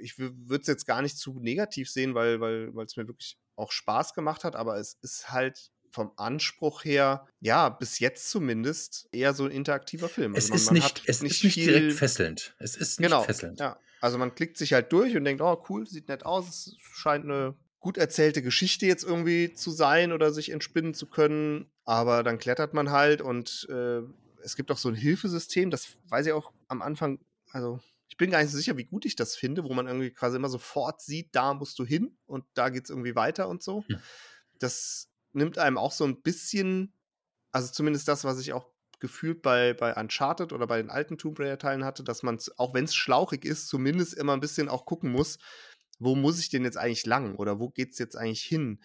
ich 0.00 0.18
würde 0.18 0.60
es 0.60 0.66
jetzt 0.66 0.86
gar 0.86 1.02
nicht 1.02 1.16
zu 1.18 1.38
negativ 1.40 1.90
sehen, 1.90 2.14
weil 2.14 2.40
weil 2.40 2.74
weil 2.74 2.86
es 2.86 2.96
mir 2.96 3.06
wirklich 3.06 3.38
auch 3.56 3.72
Spaß 3.72 4.14
gemacht 4.14 4.44
hat, 4.44 4.56
aber 4.56 4.78
es 4.78 4.94
ist 5.02 5.30
halt 5.30 5.70
vom 5.92 6.12
Anspruch 6.16 6.84
her, 6.84 7.26
ja, 7.40 7.68
bis 7.68 7.98
jetzt 7.98 8.30
zumindest 8.30 9.08
eher 9.12 9.34
so 9.34 9.44
ein 9.44 9.50
interaktiver 9.50 10.08
Film. 10.08 10.34
Es 10.36 10.44
Also 10.44 10.50
man- 10.50 10.56
ist 10.58 10.66
man 10.66 10.74
nicht, 10.74 11.02
es 11.06 11.16
ist 11.22 11.42
nicht 11.44 11.56
direkt 11.56 11.92
fesselnd. 11.94 12.54
Es 12.58 12.76
ist 12.76 13.00
nicht 13.00 13.08
Genau. 13.10 13.22
fesselnd. 13.24 13.58
Ja, 13.58 13.78
also 14.00 14.16
man 14.16 14.34
klickt 14.34 14.56
sich 14.56 14.72
halt 14.72 14.92
durch 14.92 15.16
und 15.16 15.24
denkt, 15.24 15.42
oh 15.42 15.62
cool, 15.68 15.86
sieht 15.86 16.08
nett 16.08 16.24
aus, 16.24 16.48
es 16.48 16.76
scheint 16.80 17.24
eine 17.24 17.54
gut 17.80 17.96
erzählte 17.98 18.40
Geschichte 18.42 18.86
jetzt 18.86 19.04
irgendwie 19.04 19.52
zu 19.54 19.70
sein 19.70 20.12
oder 20.12 20.32
sich 20.32 20.50
entspinnen 20.50 20.94
zu 20.94 21.06
können, 21.06 21.70
aber 21.84 22.22
dann 22.22 22.38
klettert 22.38 22.72
man 22.74 22.90
halt 22.90 23.20
und 23.20 23.66
äh, 23.70 24.00
es 24.42 24.54
gibt 24.54 24.70
auch 24.70 24.78
so 24.78 24.88
ein 24.90 24.94
Hilfesystem, 24.94 25.70
das 25.70 25.88
weiß 26.08 26.26
ich 26.26 26.32
auch 26.32 26.52
am 26.68 26.82
Anfang, 26.82 27.18
also 27.52 27.80
ich 28.10 28.16
bin 28.16 28.30
gar 28.30 28.42
nicht 28.42 28.50
so 28.50 28.58
sicher, 28.58 28.76
wie 28.76 28.84
gut 28.84 29.06
ich 29.06 29.14
das 29.14 29.36
finde, 29.36 29.64
wo 29.64 29.72
man 29.72 29.86
irgendwie 29.86 30.10
quasi 30.10 30.36
immer 30.36 30.48
sofort 30.48 31.00
sieht, 31.00 31.34
da 31.34 31.54
musst 31.54 31.78
du 31.78 31.84
hin 31.86 32.18
und 32.26 32.44
da 32.54 32.68
geht 32.68 32.84
es 32.84 32.90
irgendwie 32.90 33.14
weiter 33.14 33.48
und 33.48 33.62
so. 33.62 33.84
Hm. 33.86 34.00
Das 34.58 35.08
nimmt 35.32 35.58
einem 35.58 35.78
auch 35.78 35.92
so 35.92 36.04
ein 36.04 36.20
bisschen, 36.20 36.92
also 37.52 37.72
zumindest 37.72 38.08
das, 38.08 38.24
was 38.24 38.40
ich 38.40 38.52
auch 38.52 38.66
gefühlt 38.98 39.42
bei, 39.42 39.74
bei 39.74 39.94
Uncharted 39.94 40.52
oder 40.52 40.66
bei 40.66 40.82
den 40.82 40.90
alten 40.90 41.18
Tomb 41.18 41.38
Raider-Teilen 41.38 41.84
hatte, 41.84 42.02
dass 42.02 42.22
man, 42.24 42.38
auch 42.56 42.74
wenn 42.74 42.84
es 42.84 42.94
schlauchig 42.94 43.44
ist, 43.44 43.68
zumindest 43.68 44.14
immer 44.14 44.34
ein 44.34 44.40
bisschen 44.40 44.68
auch 44.68 44.86
gucken 44.86 45.12
muss, 45.12 45.38
wo 46.00 46.16
muss 46.16 46.40
ich 46.40 46.50
denn 46.50 46.64
jetzt 46.64 46.76
eigentlich 46.76 47.06
lang 47.06 47.36
oder 47.36 47.60
wo 47.60 47.70
geht 47.70 47.92
es 47.92 47.98
jetzt 47.98 48.16
eigentlich 48.16 48.42
hin? 48.42 48.82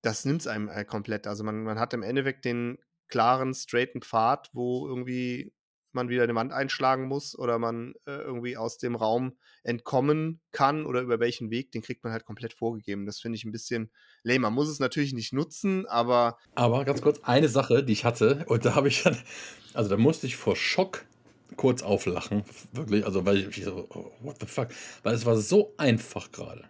Das 0.00 0.24
nimmt 0.24 0.42
es 0.42 0.46
einem 0.46 0.68
äh, 0.68 0.84
komplett. 0.84 1.26
Also 1.26 1.42
man, 1.42 1.64
man 1.64 1.80
hat 1.80 1.92
im 1.92 2.04
Endeffekt 2.04 2.44
den 2.44 2.78
klaren, 3.08 3.52
straighten 3.52 4.00
Pfad, 4.00 4.48
wo 4.52 4.86
irgendwie 4.86 5.52
man 5.94 6.08
wieder 6.08 6.22
eine 6.22 6.34
Wand 6.34 6.52
einschlagen 6.52 7.06
muss 7.06 7.38
oder 7.38 7.58
man 7.58 7.94
äh, 8.06 8.12
irgendwie 8.12 8.56
aus 8.56 8.78
dem 8.78 8.94
Raum 8.94 9.36
entkommen 9.62 10.40
kann 10.52 10.86
oder 10.86 11.00
über 11.00 11.20
welchen 11.20 11.50
Weg, 11.50 11.72
den 11.72 11.82
kriegt 11.82 12.04
man 12.04 12.12
halt 12.12 12.24
komplett 12.24 12.52
vorgegeben. 12.52 13.06
Das 13.06 13.20
finde 13.20 13.36
ich 13.36 13.44
ein 13.44 13.52
bisschen 13.52 13.90
lame. 14.22 14.40
Man 14.40 14.54
muss 14.54 14.68
es 14.68 14.80
natürlich 14.80 15.12
nicht 15.12 15.32
nutzen, 15.32 15.86
aber 15.86 16.38
Aber 16.54 16.84
ganz 16.84 17.02
kurz, 17.02 17.20
eine 17.22 17.48
Sache, 17.48 17.82
die 17.84 17.92
ich 17.92 18.04
hatte, 18.04 18.44
und 18.46 18.64
da 18.64 18.74
habe 18.74 18.88
ich 18.88 19.02
dann, 19.02 19.16
also 19.74 19.90
da 19.90 19.96
musste 19.96 20.26
ich 20.26 20.36
vor 20.36 20.56
Schock 20.56 21.04
kurz 21.56 21.82
auflachen, 21.82 22.44
wirklich, 22.72 23.04
also 23.04 23.26
weil 23.26 23.48
ich 23.48 23.64
so, 23.64 23.86
oh, 23.90 24.10
what 24.20 24.36
the 24.40 24.46
fuck, 24.46 24.68
weil 25.02 25.14
es 25.14 25.26
war 25.26 25.36
so 25.36 25.74
einfach 25.76 26.30
gerade. 26.32 26.64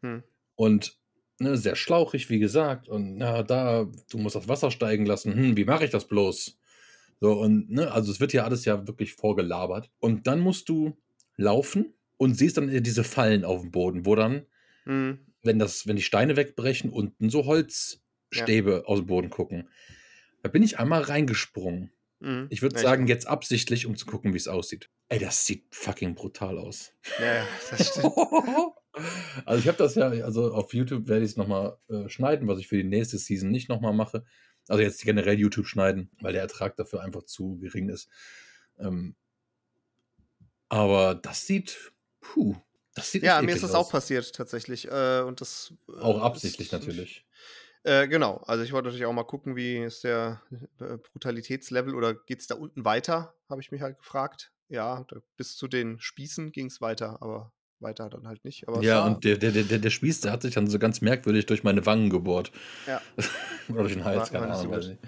Hm. 0.00 0.22
Und 0.56 0.98
ne, 1.38 1.56
sehr 1.56 1.76
schlauchig, 1.76 2.30
wie 2.30 2.38
gesagt, 2.38 2.88
und 2.88 3.16
na, 3.16 3.42
da, 3.42 3.86
du 4.10 4.18
musst 4.18 4.36
das 4.36 4.48
Wasser 4.48 4.70
steigen 4.70 5.06
lassen, 5.06 5.34
hm, 5.34 5.56
wie 5.56 5.64
mache 5.64 5.84
ich 5.84 5.90
das 5.90 6.06
bloß? 6.06 6.58
So, 7.22 7.34
und, 7.40 7.70
ne, 7.70 7.92
also 7.92 8.10
es 8.10 8.18
wird 8.18 8.32
ja 8.32 8.42
alles 8.44 8.64
ja 8.64 8.88
wirklich 8.88 9.14
vorgelabert. 9.14 9.92
Und 10.00 10.26
dann 10.26 10.40
musst 10.40 10.68
du 10.68 10.98
laufen 11.36 11.94
und 12.16 12.34
siehst 12.34 12.56
dann 12.56 12.82
diese 12.82 13.04
Fallen 13.04 13.44
auf 13.44 13.60
dem 13.60 13.70
Boden, 13.70 14.04
wo 14.06 14.16
dann, 14.16 14.46
hm, 14.86 15.18
wenn 15.44 15.60
das, 15.60 15.86
wenn 15.86 15.94
die 15.94 16.02
Steine 16.02 16.36
wegbrechen, 16.36 16.90
unten 16.90 17.30
so 17.30 17.46
Holzstäbe 17.46 18.84
aus 18.86 18.98
dem 18.98 19.06
Boden 19.06 19.30
gucken. 19.30 19.68
Da 20.42 20.48
bin 20.48 20.64
ich 20.64 20.80
einmal 20.80 21.02
reingesprungen. 21.02 21.92
hm. 22.20 22.48
Ich 22.50 22.60
würde 22.60 22.74
Ja, 22.74 22.82
sagen, 22.82 23.06
jetzt 23.06 23.28
absichtlich, 23.28 23.86
um 23.86 23.94
zu 23.96 24.04
gucken, 24.06 24.32
wie 24.32 24.38
es 24.38 24.48
aussieht. 24.48 24.90
Ey, 25.08 25.20
das 25.20 25.46
sieht 25.46 25.66
fucking 25.70 26.16
brutal 26.16 26.58
aus. 26.58 26.92
Ja, 27.20 27.34
ja, 27.34 27.48
das 27.70 27.88
stimmt. 27.92 28.14
also 29.44 29.60
ich 29.60 29.68
habe 29.68 29.78
das 29.78 29.94
ja, 29.94 30.08
also 30.08 30.52
auf 30.52 30.74
YouTube 30.74 31.06
werde 31.06 31.24
ich 31.24 31.32
es 31.32 31.36
nochmal 31.36 31.78
äh, 31.88 32.08
schneiden, 32.08 32.48
was 32.48 32.58
ich 32.58 32.66
für 32.66 32.76
die 32.76 32.84
nächste 32.84 33.18
Season 33.18 33.50
nicht 33.50 33.68
nochmal 33.68 33.92
mache. 33.92 34.24
Also 34.68 34.82
jetzt 34.82 35.02
generell 35.02 35.38
YouTube 35.38 35.66
schneiden, 35.66 36.10
weil 36.20 36.32
der 36.32 36.42
Ertrag 36.42 36.76
dafür 36.76 37.02
einfach 37.02 37.24
zu 37.24 37.56
gering 37.58 37.88
ist. 37.88 38.08
Ähm, 38.78 39.16
aber 40.68 41.14
das 41.14 41.46
sieht, 41.46 41.92
puh, 42.20 42.56
das 42.94 43.10
sieht 43.10 43.22
Ja, 43.22 43.42
mir 43.42 43.54
ist 43.54 43.62
das 43.62 43.74
auch 43.74 43.86
aus. 43.86 43.90
passiert 43.90 44.34
tatsächlich. 44.34 44.90
Äh, 44.90 45.20
und 45.20 45.40
das 45.40 45.74
äh, 45.88 46.00
Auch 46.00 46.20
absichtlich 46.22 46.68
ist- 46.68 46.72
natürlich. 46.72 47.26
Äh, 47.84 48.06
genau, 48.06 48.36
also 48.46 48.62
ich 48.62 48.72
wollte 48.72 48.86
natürlich 48.88 49.06
auch 49.06 49.12
mal 49.12 49.24
gucken, 49.24 49.56
wie 49.56 49.78
ist 49.78 50.04
der 50.04 50.40
äh, 50.78 50.98
Brutalitätslevel 50.98 51.96
oder 51.96 52.14
geht 52.14 52.40
es 52.40 52.46
da 52.46 52.54
unten 52.54 52.84
weiter, 52.84 53.34
habe 53.48 53.60
ich 53.60 53.72
mich 53.72 53.82
halt 53.82 53.98
gefragt. 53.98 54.52
Ja, 54.68 55.04
bis 55.36 55.56
zu 55.56 55.66
den 55.66 55.98
Spießen 55.98 56.52
ging 56.52 56.66
es 56.66 56.80
weiter, 56.80 57.20
aber 57.22 57.52
weiter 57.82 58.08
dann 58.08 58.26
halt 58.26 58.44
nicht. 58.44 58.64
Ja, 58.80 59.04
und 59.04 59.24
der, 59.24 59.36
der, 59.36 59.50
der, 59.50 59.78
der 59.78 59.90
Spieß, 59.90 60.20
der 60.20 60.32
hat 60.32 60.42
sich 60.42 60.54
dann 60.54 60.68
so 60.68 60.78
ganz 60.78 61.00
merkwürdig 61.00 61.46
durch 61.46 61.64
meine 61.64 61.84
Wangen 61.86 62.10
gebohrt. 62.10 62.52
Ja. 62.86 63.00
Oder 63.68 63.82
durch 63.82 63.94
den 63.94 64.04
Hals, 64.04 64.30
keine 64.30 64.54
so 64.54 64.70
Ahnung. 64.70 64.98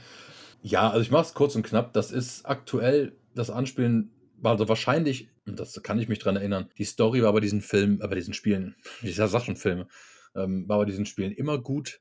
Ja, 0.62 0.88
also 0.88 1.02
ich 1.02 1.10
mache 1.10 1.24
es 1.24 1.34
kurz 1.34 1.54
und 1.56 1.62
knapp. 1.62 1.92
Das 1.92 2.10
ist 2.10 2.46
aktuell, 2.46 3.16
das 3.34 3.50
Anspielen 3.50 4.10
war 4.38 4.52
also 4.52 4.68
wahrscheinlich, 4.68 5.28
und 5.46 5.58
das 5.58 5.82
kann 5.82 5.98
ich 5.98 6.08
mich 6.08 6.18
dran 6.18 6.36
erinnern, 6.36 6.68
die 6.78 6.84
Story 6.84 7.22
war 7.22 7.32
bei 7.32 7.40
diesen 7.40 7.60
Filmen, 7.60 8.00
äh, 8.00 8.08
bei 8.08 8.14
diesen 8.14 8.34
Spielen, 8.34 8.74
ich 9.02 9.16
sag 9.16 9.42
schon 9.42 9.56
Filme, 9.56 9.88
ähm, 10.34 10.68
war 10.68 10.78
bei 10.78 10.84
diesen 10.84 11.06
Spielen 11.06 11.32
immer 11.32 11.58
gut. 11.58 12.00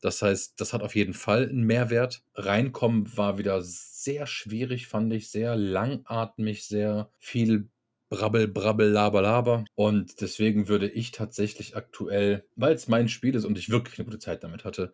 Das 0.00 0.22
heißt, 0.22 0.60
das 0.60 0.72
hat 0.72 0.82
auf 0.82 0.94
jeden 0.94 1.14
Fall 1.14 1.48
einen 1.48 1.64
Mehrwert. 1.64 2.22
Reinkommen 2.34 3.16
war 3.16 3.36
wieder 3.36 3.62
sehr 3.62 4.26
schwierig, 4.26 4.86
fand 4.86 5.12
ich, 5.12 5.30
sehr 5.30 5.56
langatmig, 5.56 6.64
sehr 6.64 7.10
viel 7.18 7.68
Brabbel, 8.10 8.48
Brabbel, 8.48 8.88
Laber, 8.90 9.22
Laber. 9.22 9.64
Und 9.74 10.20
deswegen 10.20 10.68
würde 10.68 10.88
ich 10.88 11.10
tatsächlich 11.12 11.76
aktuell, 11.76 12.44
weil 12.56 12.74
es 12.74 12.88
mein 12.88 13.08
Spiel 13.08 13.34
ist 13.34 13.44
und 13.44 13.58
ich 13.58 13.68
wirklich 13.70 13.98
eine 13.98 14.06
gute 14.06 14.18
Zeit 14.18 14.42
damit 14.44 14.64
hatte, 14.64 14.92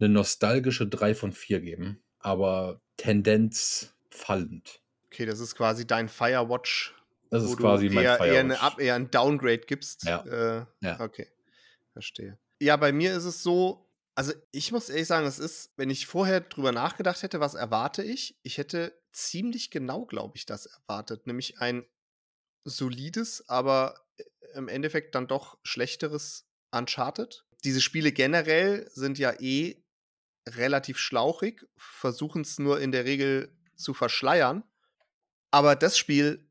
eine 0.00 0.08
nostalgische 0.08 0.86
3 0.88 1.14
von 1.14 1.32
4 1.32 1.60
geben. 1.60 2.02
Aber 2.18 2.80
Tendenz 2.96 3.94
fallend. 4.10 4.80
okay, 5.06 5.26
das 5.26 5.40
ist 5.40 5.54
quasi 5.54 5.86
dein 5.86 6.08
Firewatch, 6.08 6.94
Das 7.30 7.44
wo 7.46 7.52
ist 7.52 7.56
quasi 7.58 7.88
du 7.88 7.94
mein 7.94 8.04
eher, 8.04 8.20
eher, 8.20 8.40
eine 8.40 8.54
Firewatch. 8.54 8.62
Up, 8.74 8.80
eher 8.80 8.94
ein 8.94 9.10
Downgrade 9.10 9.58
gibst. 9.66 10.04
Ja. 10.04 10.24
Äh, 10.24 10.66
Ja. 10.80 11.00
Okay, 11.00 11.28
verstehe. 11.92 12.38
Ja, 12.60 12.76
bei 12.76 12.92
mir 12.92 13.14
ist 13.16 13.24
es 13.24 13.42
so, 13.42 13.88
also 14.14 14.32
ich 14.52 14.70
muss 14.72 14.88
ehrlich 14.88 15.06
sagen, 15.08 15.26
es 15.26 15.38
ist, 15.38 15.72
wenn 15.76 15.90
ich 15.90 16.06
vorher 16.06 16.40
drüber 16.40 16.70
nachgedacht 16.72 17.22
hätte, 17.22 17.40
was 17.40 17.54
erwarte 17.54 18.02
ich, 18.02 18.36
ich 18.42 18.58
hätte 18.58 18.92
ziemlich 19.12 19.70
genau, 19.70 20.04
glaube 20.06 20.36
ich, 20.36 20.46
das 20.46 20.66
erwartet. 20.66 21.26
Nämlich 21.26 21.58
ein 21.60 21.84
solides, 22.64 23.48
aber 23.48 23.94
äh, 24.16 24.24
im 24.54 24.68
Endeffekt 24.68 25.14
dann 25.14 25.26
doch 25.26 25.58
schlechteres 25.62 26.46
Uncharted. 26.70 27.44
Diese 27.64 27.80
Spiele 27.80 28.12
generell 28.12 28.90
sind 28.92 29.18
ja 29.18 29.32
eh 29.40 29.82
relativ 30.48 30.98
schlauchig, 30.98 31.64
versuchen 31.76 32.42
es 32.42 32.58
nur 32.58 32.80
in 32.80 32.92
der 32.92 33.04
Regel 33.04 33.56
zu 33.76 33.94
verschleiern. 33.94 34.64
Aber 35.50 35.76
das 35.76 35.98
Spiel 35.98 36.48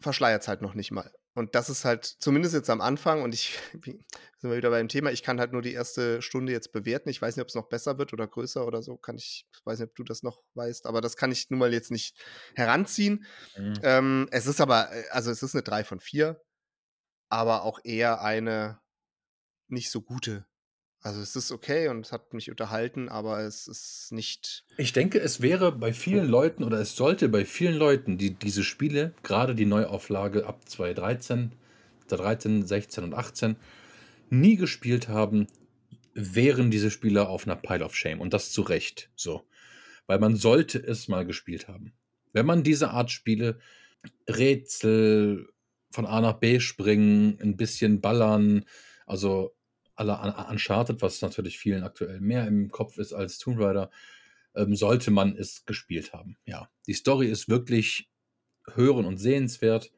verschleiert 0.00 0.42
es 0.42 0.48
halt 0.48 0.62
noch 0.62 0.74
nicht 0.74 0.90
mal. 0.90 1.12
Und 1.34 1.56
das 1.56 1.68
ist 1.68 1.84
halt, 1.84 2.04
zumindest 2.04 2.54
jetzt 2.54 2.70
am 2.70 2.80
Anfang, 2.80 3.22
und 3.22 3.34
ich 3.34 3.58
sind 3.82 4.04
wir 4.50 4.56
wieder 4.56 4.70
bei 4.70 4.78
dem 4.78 4.88
Thema, 4.88 5.10
ich 5.10 5.22
kann 5.22 5.40
halt 5.40 5.52
nur 5.52 5.62
die 5.62 5.72
erste 5.72 6.22
Stunde 6.22 6.52
jetzt 6.52 6.72
bewerten. 6.72 7.08
Ich 7.08 7.20
weiß 7.20 7.36
nicht, 7.36 7.42
ob 7.42 7.48
es 7.48 7.54
noch 7.54 7.68
besser 7.68 7.98
wird 7.98 8.12
oder 8.12 8.26
größer 8.26 8.66
oder 8.66 8.82
so. 8.82 8.96
Kann 8.96 9.16
ich, 9.16 9.46
ich 9.52 9.66
weiß 9.66 9.80
nicht, 9.80 9.88
ob 9.90 9.94
du 9.96 10.04
das 10.04 10.22
noch 10.22 10.42
weißt, 10.54 10.86
aber 10.86 11.00
das 11.00 11.16
kann 11.16 11.32
ich 11.32 11.50
nun 11.50 11.58
mal 11.58 11.72
jetzt 11.72 11.90
nicht 11.90 12.16
heranziehen. 12.54 13.26
Mhm. 13.56 13.74
Ähm, 13.82 14.28
es 14.30 14.46
ist 14.46 14.60
aber, 14.60 14.92
äh, 14.92 15.08
also 15.10 15.30
es 15.30 15.42
ist 15.42 15.54
eine 15.54 15.62
3 15.62 15.82
von 15.84 16.00
4, 16.00 16.40
aber 17.28 17.64
auch 17.64 17.80
eher 17.82 18.22
eine 18.22 18.80
nicht 19.68 19.90
so 19.90 20.02
gute 20.02 20.46
also 21.04 21.20
es 21.20 21.36
ist 21.36 21.52
okay 21.52 21.88
und 21.88 22.06
es 22.06 22.12
hat 22.12 22.32
mich 22.32 22.50
unterhalten, 22.50 23.10
aber 23.10 23.40
es 23.40 23.68
ist 23.68 24.08
nicht. 24.10 24.64
Ich 24.78 24.94
denke, 24.94 25.20
es 25.20 25.42
wäre 25.42 25.70
bei 25.70 25.92
vielen 25.92 26.26
Leuten 26.26 26.64
oder 26.64 26.80
es 26.80 26.96
sollte 26.96 27.28
bei 27.28 27.44
vielen 27.44 27.74
Leuten, 27.76 28.16
die 28.16 28.34
diese 28.34 28.64
Spiele, 28.64 29.12
gerade 29.22 29.54
die 29.54 29.66
Neuauflage 29.66 30.46
ab 30.46 30.66
2013, 30.66 31.52
13, 32.08 32.66
16 32.66 33.04
und 33.04 33.12
18, 33.12 33.56
nie 34.30 34.56
gespielt 34.56 35.08
haben, 35.08 35.46
wären 36.14 36.70
diese 36.70 36.90
Spiele 36.90 37.28
auf 37.28 37.46
einer 37.46 37.56
Pile 37.56 37.84
of 37.84 37.94
Shame. 37.94 38.22
Und 38.22 38.32
das 38.32 38.50
zu 38.50 38.62
Recht 38.62 39.10
so. 39.14 39.42
Weil 40.06 40.18
man 40.18 40.36
sollte 40.36 40.78
es 40.78 41.08
mal 41.08 41.26
gespielt 41.26 41.68
haben. 41.68 41.92
Wenn 42.32 42.46
man 42.46 42.62
diese 42.62 42.90
Art 42.90 43.10
Spiele, 43.10 43.58
Rätsel, 44.26 45.50
von 45.90 46.06
A 46.06 46.22
nach 46.22 46.38
B 46.40 46.60
springen, 46.60 47.38
ein 47.42 47.56
bisschen 47.58 48.00
ballern, 48.00 48.64
also 49.06 49.54
aller 49.96 50.48
Uncharted, 50.50 51.02
was 51.02 51.22
natürlich 51.22 51.58
vielen 51.58 51.84
aktuell 51.84 52.20
mehr 52.20 52.46
im 52.46 52.70
Kopf 52.70 52.98
ist 52.98 53.12
als 53.12 53.38
Tomb 53.38 53.60
Raider, 53.60 53.90
ähm, 54.54 54.76
sollte 54.76 55.10
man 55.10 55.36
es 55.36 55.64
gespielt 55.64 56.12
haben. 56.12 56.36
Ja, 56.44 56.68
die 56.86 56.94
Story 56.94 57.28
ist 57.28 57.48
wirklich 57.48 58.08
hören 58.72 59.04
und 59.04 59.18
sehenswert. 59.18 59.92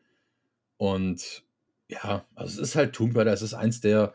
Und 0.76 1.44
ja, 1.88 2.26
also 2.34 2.60
es 2.60 2.70
ist 2.70 2.76
halt 2.76 2.94
Tomb 2.94 3.16
Raider. 3.16 3.32
Es 3.32 3.42
ist 3.42 3.54
eins 3.54 3.80
der 3.80 4.14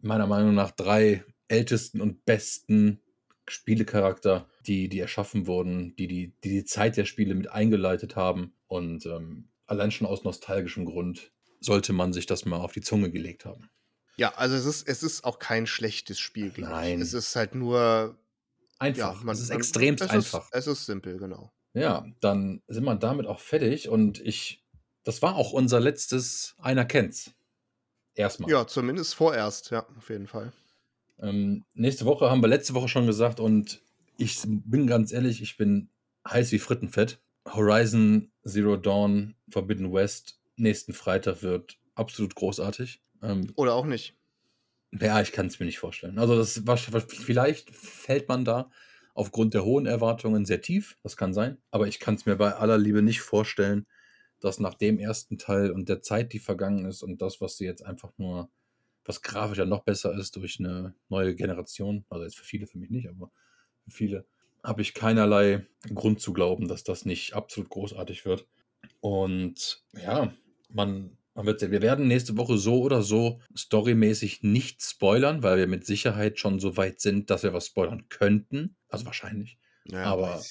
meiner 0.00 0.26
Meinung 0.26 0.54
nach 0.54 0.70
drei 0.70 1.24
ältesten 1.48 2.00
und 2.00 2.24
besten 2.24 3.00
Spielecharakter, 3.48 4.48
die, 4.66 4.88
die 4.88 4.98
erschaffen 4.98 5.46
wurden, 5.46 5.94
die 5.96 6.08
die, 6.08 6.32
die 6.42 6.50
die 6.50 6.64
Zeit 6.64 6.96
der 6.96 7.04
Spiele 7.04 7.34
mit 7.34 7.48
eingeleitet 7.50 8.16
haben. 8.16 8.54
Und 8.66 9.06
ähm, 9.06 9.48
allein 9.66 9.90
schon 9.90 10.06
aus 10.06 10.24
nostalgischem 10.24 10.84
Grund 10.84 11.30
sollte 11.60 11.92
man 11.92 12.12
sich 12.12 12.26
das 12.26 12.44
mal 12.44 12.58
auf 12.58 12.72
die 12.72 12.80
Zunge 12.80 13.10
gelegt 13.10 13.44
haben. 13.44 13.70
Ja, 14.16 14.34
also 14.34 14.54
es 14.54 14.64
ist, 14.64 14.88
es 14.88 15.02
ist 15.02 15.24
auch 15.24 15.38
kein 15.38 15.66
schlechtes 15.66 16.18
Spiel, 16.18 16.50
glaube 16.50 16.70
ich. 16.70 16.76
Nein. 16.76 17.00
Es 17.00 17.12
ist 17.12 17.36
halt 17.36 17.54
nur 17.54 18.16
einfach. 18.78 19.14
Ja, 19.14 19.24
man, 19.24 19.34
es 19.34 19.42
ist 19.42 19.50
extrem 19.50 19.96
einfach. 20.00 20.50
Ist, 20.52 20.54
es 20.54 20.66
ist 20.66 20.86
simpel, 20.86 21.18
genau. 21.18 21.52
Ja, 21.74 22.06
dann 22.20 22.62
sind 22.68 22.84
wir 22.84 22.94
damit 22.96 23.26
auch 23.26 23.40
fertig 23.40 23.90
und 23.90 24.20
ich, 24.20 24.64
das 25.04 25.20
war 25.20 25.36
auch 25.36 25.52
unser 25.52 25.78
letztes 25.78 26.54
Einer 26.58 26.86
kennt's. 26.86 27.32
Erstmal. 28.14 28.50
Ja, 28.50 28.66
zumindest 28.66 29.14
vorerst, 29.14 29.70
ja, 29.70 29.86
auf 29.98 30.08
jeden 30.08 30.26
Fall. 30.26 30.52
Ähm, 31.18 31.66
nächste 31.74 32.06
Woche 32.06 32.30
haben 32.30 32.42
wir 32.42 32.48
letzte 32.48 32.72
Woche 32.72 32.88
schon 32.88 33.06
gesagt 33.06 33.40
und 33.40 33.82
ich 34.16 34.40
bin 34.46 34.86
ganz 34.86 35.12
ehrlich, 35.12 35.42
ich 35.42 35.58
bin 35.58 35.90
heiß 36.26 36.50
wie 36.52 36.58
Frittenfett. 36.58 37.20
Horizon 37.46 38.32
Zero 38.44 38.76
Dawn 38.76 39.34
Forbidden 39.50 39.92
West 39.92 40.40
nächsten 40.56 40.94
Freitag 40.94 41.42
wird 41.42 41.78
absolut 41.94 42.34
großartig. 42.34 43.02
Ähm, 43.22 43.52
Oder 43.56 43.74
auch 43.74 43.86
nicht. 43.86 44.16
Ja, 44.92 45.20
ich 45.20 45.32
kann 45.32 45.46
es 45.46 45.58
mir 45.58 45.66
nicht 45.66 45.78
vorstellen. 45.78 46.18
Also 46.18 46.36
das 46.36 46.66
war, 46.66 46.76
vielleicht 46.76 47.74
fällt 47.74 48.28
man 48.28 48.44
da 48.44 48.70
aufgrund 49.14 49.54
der 49.54 49.64
hohen 49.64 49.86
Erwartungen 49.86 50.44
sehr 50.44 50.60
tief. 50.60 50.96
Das 51.02 51.16
kann 51.16 51.34
sein. 51.34 51.58
Aber 51.70 51.86
ich 51.86 51.98
kann 51.98 52.14
es 52.14 52.26
mir 52.26 52.36
bei 52.36 52.54
aller 52.54 52.78
Liebe 52.78 53.02
nicht 53.02 53.20
vorstellen, 53.20 53.86
dass 54.40 54.60
nach 54.60 54.74
dem 54.74 54.98
ersten 54.98 55.38
Teil 55.38 55.70
und 55.70 55.88
der 55.88 56.02
Zeit, 56.02 56.32
die 56.32 56.38
vergangen 56.38 56.84
ist 56.84 57.02
und 57.02 57.20
das, 57.22 57.40
was 57.40 57.56
sie 57.56 57.64
jetzt 57.64 57.84
einfach 57.84 58.12
nur, 58.18 58.50
was 59.04 59.22
grafisch 59.22 59.58
ja 59.58 59.64
noch 59.64 59.84
besser 59.84 60.14
ist 60.14 60.36
durch 60.36 60.60
eine 60.60 60.94
neue 61.08 61.34
Generation, 61.34 62.04
also 62.10 62.24
jetzt 62.24 62.36
für 62.36 62.44
viele, 62.44 62.66
für 62.66 62.78
mich 62.78 62.90
nicht, 62.90 63.08
aber 63.08 63.30
für 63.84 63.90
viele, 63.90 64.26
habe 64.62 64.82
ich 64.82 64.94
keinerlei 64.94 65.66
Grund 65.94 66.20
zu 66.20 66.32
glauben, 66.32 66.68
dass 66.68 66.84
das 66.84 67.04
nicht 67.04 67.34
absolut 67.34 67.70
großartig 67.70 68.24
wird. 68.24 68.46
Und 69.00 69.84
ja, 69.92 70.32
man 70.68 71.16
man 71.36 71.46
wird 71.46 71.60
sehen. 71.60 71.70
Wir 71.70 71.82
werden 71.82 72.08
nächste 72.08 72.36
Woche 72.36 72.56
so 72.56 72.80
oder 72.80 73.02
so 73.02 73.40
storymäßig 73.56 74.42
nicht 74.42 74.82
spoilern, 74.82 75.42
weil 75.42 75.58
wir 75.58 75.66
mit 75.66 75.84
Sicherheit 75.84 76.38
schon 76.38 76.58
so 76.58 76.76
weit 76.76 77.00
sind, 77.00 77.30
dass 77.30 77.42
wir 77.42 77.52
was 77.52 77.66
spoilern 77.66 78.08
könnten. 78.08 78.76
Also 78.88 79.04
wahrscheinlich. 79.04 79.58
Ja, 79.84 80.04
aber 80.04 80.42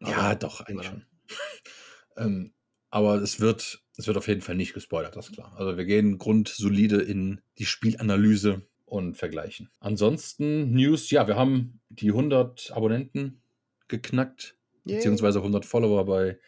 ja, 0.00 0.16
aber, 0.16 0.34
doch, 0.36 0.62
eigentlich 0.62 0.86
schon. 0.86 1.04
ähm, 2.16 2.54
aber 2.88 3.16
es 3.16 3.38
wird, 3.38 3.84
es 3.96 4.06
wird 4.06 4.16
auf 4.16 4.26
jeden 4.28 4.40
Fall 4.40 4.56
nicht 4.56 4.72
gespoilert, 4.72 5.14
das 5.14 5.28
ist 5.28 5.34
klar. 5.34 5.52
Also 5.56 5.76
wir 5.76 5.84
gehen 5.84 6.18
grundsolide 6.18 7.00
in 7.02 7.40
die 7.58 7.66
Spielanalyse 7.66 8.62
und 8.86 9.16
vergleichen. 9.16 9.70
Ansonsten 9.78 10.72
News, 10.72 11.10
ja, 11.10 11.28
wir 11.28 11.36
haben 11.36 11.80
die 11.90 12.08
100 12.08 12.72
Abonnenten 12.72 13.42
geknackt, 13.88 14.56
Yay. 14.84 14.96
beziehungsweise 14.96 15.38
100 15.38 15.64
Follower 15.64 16.04
bei 16.06 16.38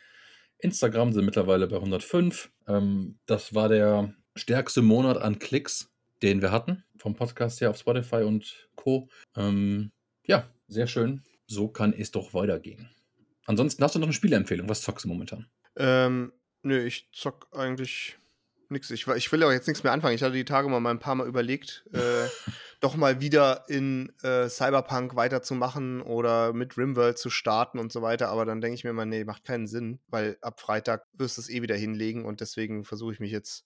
Instagram 0.63 1.13
sind 1.13 1.25
mittlerweile 1.25 1.67
bei 1.67 1.77
105. 1.77 2.51
Ähm, 2.69 3.19
das 3.27 3.55
war 3.55 3.69
der 3.69 4.15
stärkste 4.37 4.81
Monat 4.81 5.19
an 5.19 5.39
Klicks, 5.39 5.91
den 6.23 6.41
wir 6.41 6.53
hatten, 6.53 6.85
vom 6.97 7.15
Podcast 7.15 7.61
her 7.61 7.71
auf 7.71 7.77
Spotify 7.77 8.23
und 8.23 8.69
Co. 8.77 9.09
Ähm, 9.37 9.91
ja, 10.25 10.49
sehr 10.69 10.87
schön. 10.87 11.23
So 11.47 11.69
kann 11.69 11.93
es 11.93 12.13
doch 12.13 12.33
weitergehen. 12.33 12.89
Ansonsten 13.45 13.83
hast 13.83 13.95
du 13.95 13.99
noch 13.99 14.07
eine 14.07 14.15
Spieleempfehlung. 14.15 14.69
Was 14.69 14.83
zockst 14.83 15.05
du 15.05 15.09
momentan? 15.09 15.47
Ähm, 15.77 16.33
nö, 16.63 16.85
ich 16.85 17.09
zock 17.13 17.49
eigentlich 17.53 18.17
nichts. 18.73 18.91
Ich, 18.91 19.07
ich 19.07 19.31
will 19.31 19.43
auch 19.45 19.53
jetzt 19.53 19.69
nichts 19.69 19.85
mehr 19.85 19.93
anfangen. 19.93 20.15
Ich 20.15 20.23
hatte 20.23 20.35
die 20.35 20.45
Tage 20.45 20.69
mal 20.69 20.85
ein 20.87 20.99
paar 20.99 21.15
Mal 21.15 21.27
überlegt, 21.27 21.85
äh, 21.93 21.99
doch 22.81 22.97
mal 22.97 23.21
wieder 23.21 23.65
in 23.69 24.13
äh, 24.23 24.49
Cyberpunk 24.49 25.15
weiterzumachen 25.15 26.03
oder 26.03 26.53
mit 26.53 26.77
Rimworld 26.77 27.19
zu 27.19 27.31
starten 27.31 27.79
und 27.79 27.93
so 27.93 28.03
weiter. 28.03 28.29
Aber 28.29 28.45
dann 28.45 28.61
denke 28.61 28.75
ich 28.75 28.85
mir 28.85 28.93
mal, 28.93 29.07
nee, 29.07 29.25
macht 29.25 29.45
keinen 29.45 29.67
Sinn, 29.67 30.01
weil 30.09 30.37
ab 30.41 30.61
Freitag 30.61 31.07
wirst 31.13 31.37
du 31.37 31.43
es 31.43 31.51
eh 31.51 31.63
wieder 31.63 31.77
hinlegen 31.77 32.25
und 32.25 32.41
deswegen 32.41 32.85
versuche 32.85 33.13
ich 33.13 33.21
mich 33.21 33.31
jetzt 33.31 33.65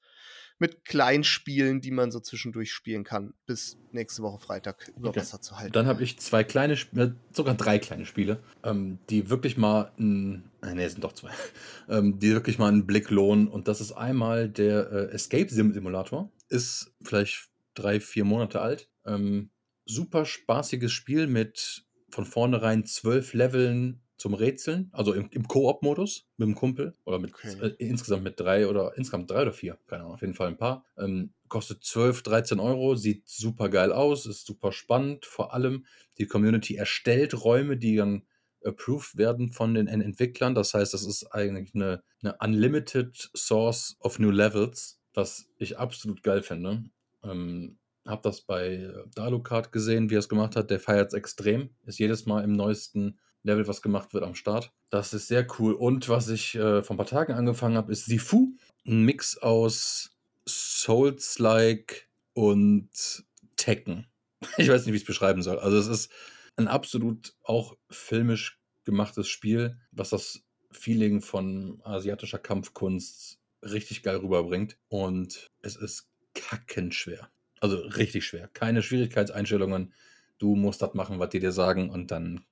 mit 0.59 0.85
Kleinspielen, 0.85 1.81
die 1.81 1.91
man 1.91 2.11
so 2.11 2.21
zwischendurch 2.21 2.73
spielen 2.73 3.05
kann, 3.05 3.35
bis 3.47 3.79
nächste 3.93 4.23
Woche 4.23 4.39
Freitag 4.39 4.91
über 4.97 5.11
okay. 5.11 5.21
Wasser 5.21 5.41
zu 5.41 5.59
halten. 5.59 5.73
Dann 5.73 5.87
habe 5.87 6.03
ich 6.03 6.19
zwei 6.19 6.45
kleine, 6.45 6.75
äh, 6.75 7.11
sogar 7.33 7.55
drei 7.55 7.79
kleine 7.79 8.07
Spiele, 8.07 8.43
ähm, 8.63 8.99
die 9.11 9.29
wirklich 9.29 9.57
mal 9.57 9.93
ein, 9.99 10.51
äh, 10.63 10.75
nee, 10.75 10.89
sind 10.89 11.05
doch 11.05 11.13
zwei, 11.13 11.31
ähm, 11.89 12.19
die 12.19 12.33
wirklich 12.33 12.59
mal 12.59 12.69
einen 12.69 12.87
Blick 12.87 13.11
lohnen. 13.11 13.49
Und 13.49 13.69
das 13.69 13.81
ist 13.81 13.93
einmal 13.93 14.49
der 14.49 14.91
äh, 14.91 15.13
Escape 15.13 15.49
Sim 15.51 15.73
Simulator. 15.73 16.33
Ist 16.49 16.95
vielleicht 17.03 17.51
drei, 17.75 18.01
vier 18.01 18.25
Monate 18.25 18.61
alt. 18.61 18.89
Ähm, 19.05 19.51
super 19.85 20.25
spaßiges 20.25 20.93
Spiel 20.93 21.27
mit 21.27 21.85
von 22.11 22.25
vornherein 22.25 22.87
zwölf 22.87 23.35
Leveln 23.35 24.01
zum 24.17 24.35
Rätseln, 24.35 24.91
also 24.93 25.13
im, 25.13 25.29
im 25.31 25.47
Koop-Modus 25.47 26.27
mit 26.37 26.49
dem 26.49 26.55
Kumpel 26.55 26.95
oder 27.05 27.19
mit 27.19 27.35
okay. 27.35 27.55
äh, 27.61 27.75
insgesamt 27.79 28.25
mit 28.25 28.41
drei 28.41 28.67
oder 28.67 28.97
insgesamt 28.97 29.31
drei 29.31 29.43
oder 29.43 29.53
vier, 29.53 29.79
keine 29.87 30.03
Ahnung, 30.03 30.15
auf 30.15 30.21
jeden 30.21 30.35
Fall 30.35 30.49
ein 30.49 30.57
paar. 30.57 30.85
Ähm, 30.97 31.33
kostet 31.49 31.85
12, 31.85 32.23
13 32.23 32.61
Euro, 32.61 32.97
sieht 32.97 33.29
super 33.29 33.69
geil 33.69 33.93
aus, 33.93 34.27
ist 34.27 34.47
super 34.47 34.73
spannend. 34.73 35.27
Vor 35.27 35.53
allem 35.55 35.87
die 36.19 36.27
Community 36.27 36.77
erstellt 36.77 37.45
Räume, 37.45 37.77
die 37.77 37.97
dann 37.97 38.23
approved 38.65 39.17
werden 39.17 39.53
von 39.53 39.75
den 39.75 39.87
Entwicklern. 39.87 40.55
Das 40.55 40.75
heißt, 40.75 40.93
das 40.93 41.07
ist 41.07 41.27
eigentlich 41.33 41.75
eine, 41.75 42.03
eine 42.23 42.37
Unlimited 42.41 43.31
Source 43.35 43.97
of 44.01 44.19
New 44.19 44.31
Levels, 44.31 45.01
was 45.15 45.49
ich 45.59 45.79
absolut 45.79 46.23
geil 46.23 46.43
finde. 46.43 46.85
Ähm, 47.23 47.79
habe 48.07 48.23
das 48.23 48.41
bei 48.41 48.75
äh, 48.75 49.05
Dalukart 49.15 49.73
gesehen, 49.73 50.11
wie 50.11 50.15
er 50.17 50.21
es 50.21 50.29
gemacht 50.29 50.57
hat. 50.57 50.71
Der 50.71 50.81
feiert 50.81 51.09
es 51.09 51.15
extrem. 51.15 51.71
Ist 51.85 51.99
jedes 51.99 52.27
Mal 52.27 52.45
im 52.45 52.53
neuesten 52.53 53.19
Level, 53.47 53.67
was 53.67 53.83
gemacht 53.83 54.13
wird, 54.13 54.25
am 54.25 54.35
Start. 54.35 54.73
Das 54.91 55.15
ist 55.15 55.29
sehr 55.29 55.47
cool. 55.59 55.73
Und 55.73 56.09
was 56.09 56.29
ich 56.29 56.55
äh, 56.55 56.83
vor 56.83 56.95
ein 56.95 56.99
paar 56.99 57.07
Tagen 57.07 57.33
angefangen 57.33 57.77
habe, 57.77 57.93
ist 57.93 58.07
Sifu. 58.07 58.53
Ein 58.87 59.03
Mix 59.03 59.39
aus 59.39 60.17
Souls-like 60.47 62.09
und 62.35 63.25
Tekken. 63.57 64.07
Ich 64.59 64.69
weiß 64.69 64.85
nicht, 64.85 64.93
wie 64.93 64.97
ich 64.97 65.03
es 65.03 65.07
beschreiben 65.07 65.43
soll. 65.43 65.59
Also 65.59 65.79
es 65.79 65.87
ist 65.87 66.13
ein 66.57 66.69
absolut 66.69 67.35
auch 67.43 67.77
filmisch 67.91 68.61
gemachtes 68.85 69.29
Spiel, 69.29 69.79
was 69.93 70.11
das 70.11 70.43
Feeling 70.71 71.23
von 71.23 71.81
asiatischer 71.85 72.39
Kampfkunst 72.39 73.39
richtig 73.63 74.03
geil 74.03 74.17
rüberbringt. 74.17 74.77
Und 74.89 75.51
es 75.63 75.77
ist 75.77 76.11
kackenschwer. 76.35 77.31
Also 77.61 77.79
richtig 77.79 78.27
schwer. 78.27 78.49
Keine 78.49 78.83
Schwierigkeitseinstellungen. 78.83 79.95
Du 80.39 80.55
musst 80.55 80.83
das 80.83 80.95
machen, 80.95 81.19
was 81.19 81.31
die 81.31 81.41
dir 81.41 81.53
sagen 81.53 81.89
und 81.91 82.11
dann 82.11 82.45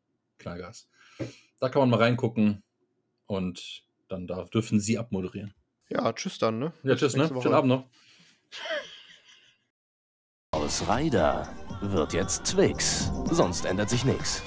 Knallgas. 0.45 0.89
Da 1.59 1.69
kann 1.69 1.81
man 1.81 1.91
mal 1.91 2.01
reingucken 2.01 2.63
und 3.27 3.85
dann 4.09 4.27
darf, 4.27 4.51
dürfen 4.51 4.79
sie 4.79 4.99
abmoderieren. 4.99 5.55
Ja, 5.89 6.13
tschüss 6.13 6.39
dann, 6.39 6.59
ne? 6.59 6.73
Ja, 6.83 6.97
tschüss, 6.97 7.17
ne? 7.17 7.29
Schönen. 7.29 7.55
Abend 7.55 7.69
noch. 7.69 7.85
Aus 10.53 10.87
Ryder 10.89 11.49
wird 11.81 12.13
jetzt 12.13 12.45
Twix. 12.45 13.11
Sonst 13.31 13.65
ändert 13.65 13.91
sich 13.91 14.05
nichts. 14.05 14.43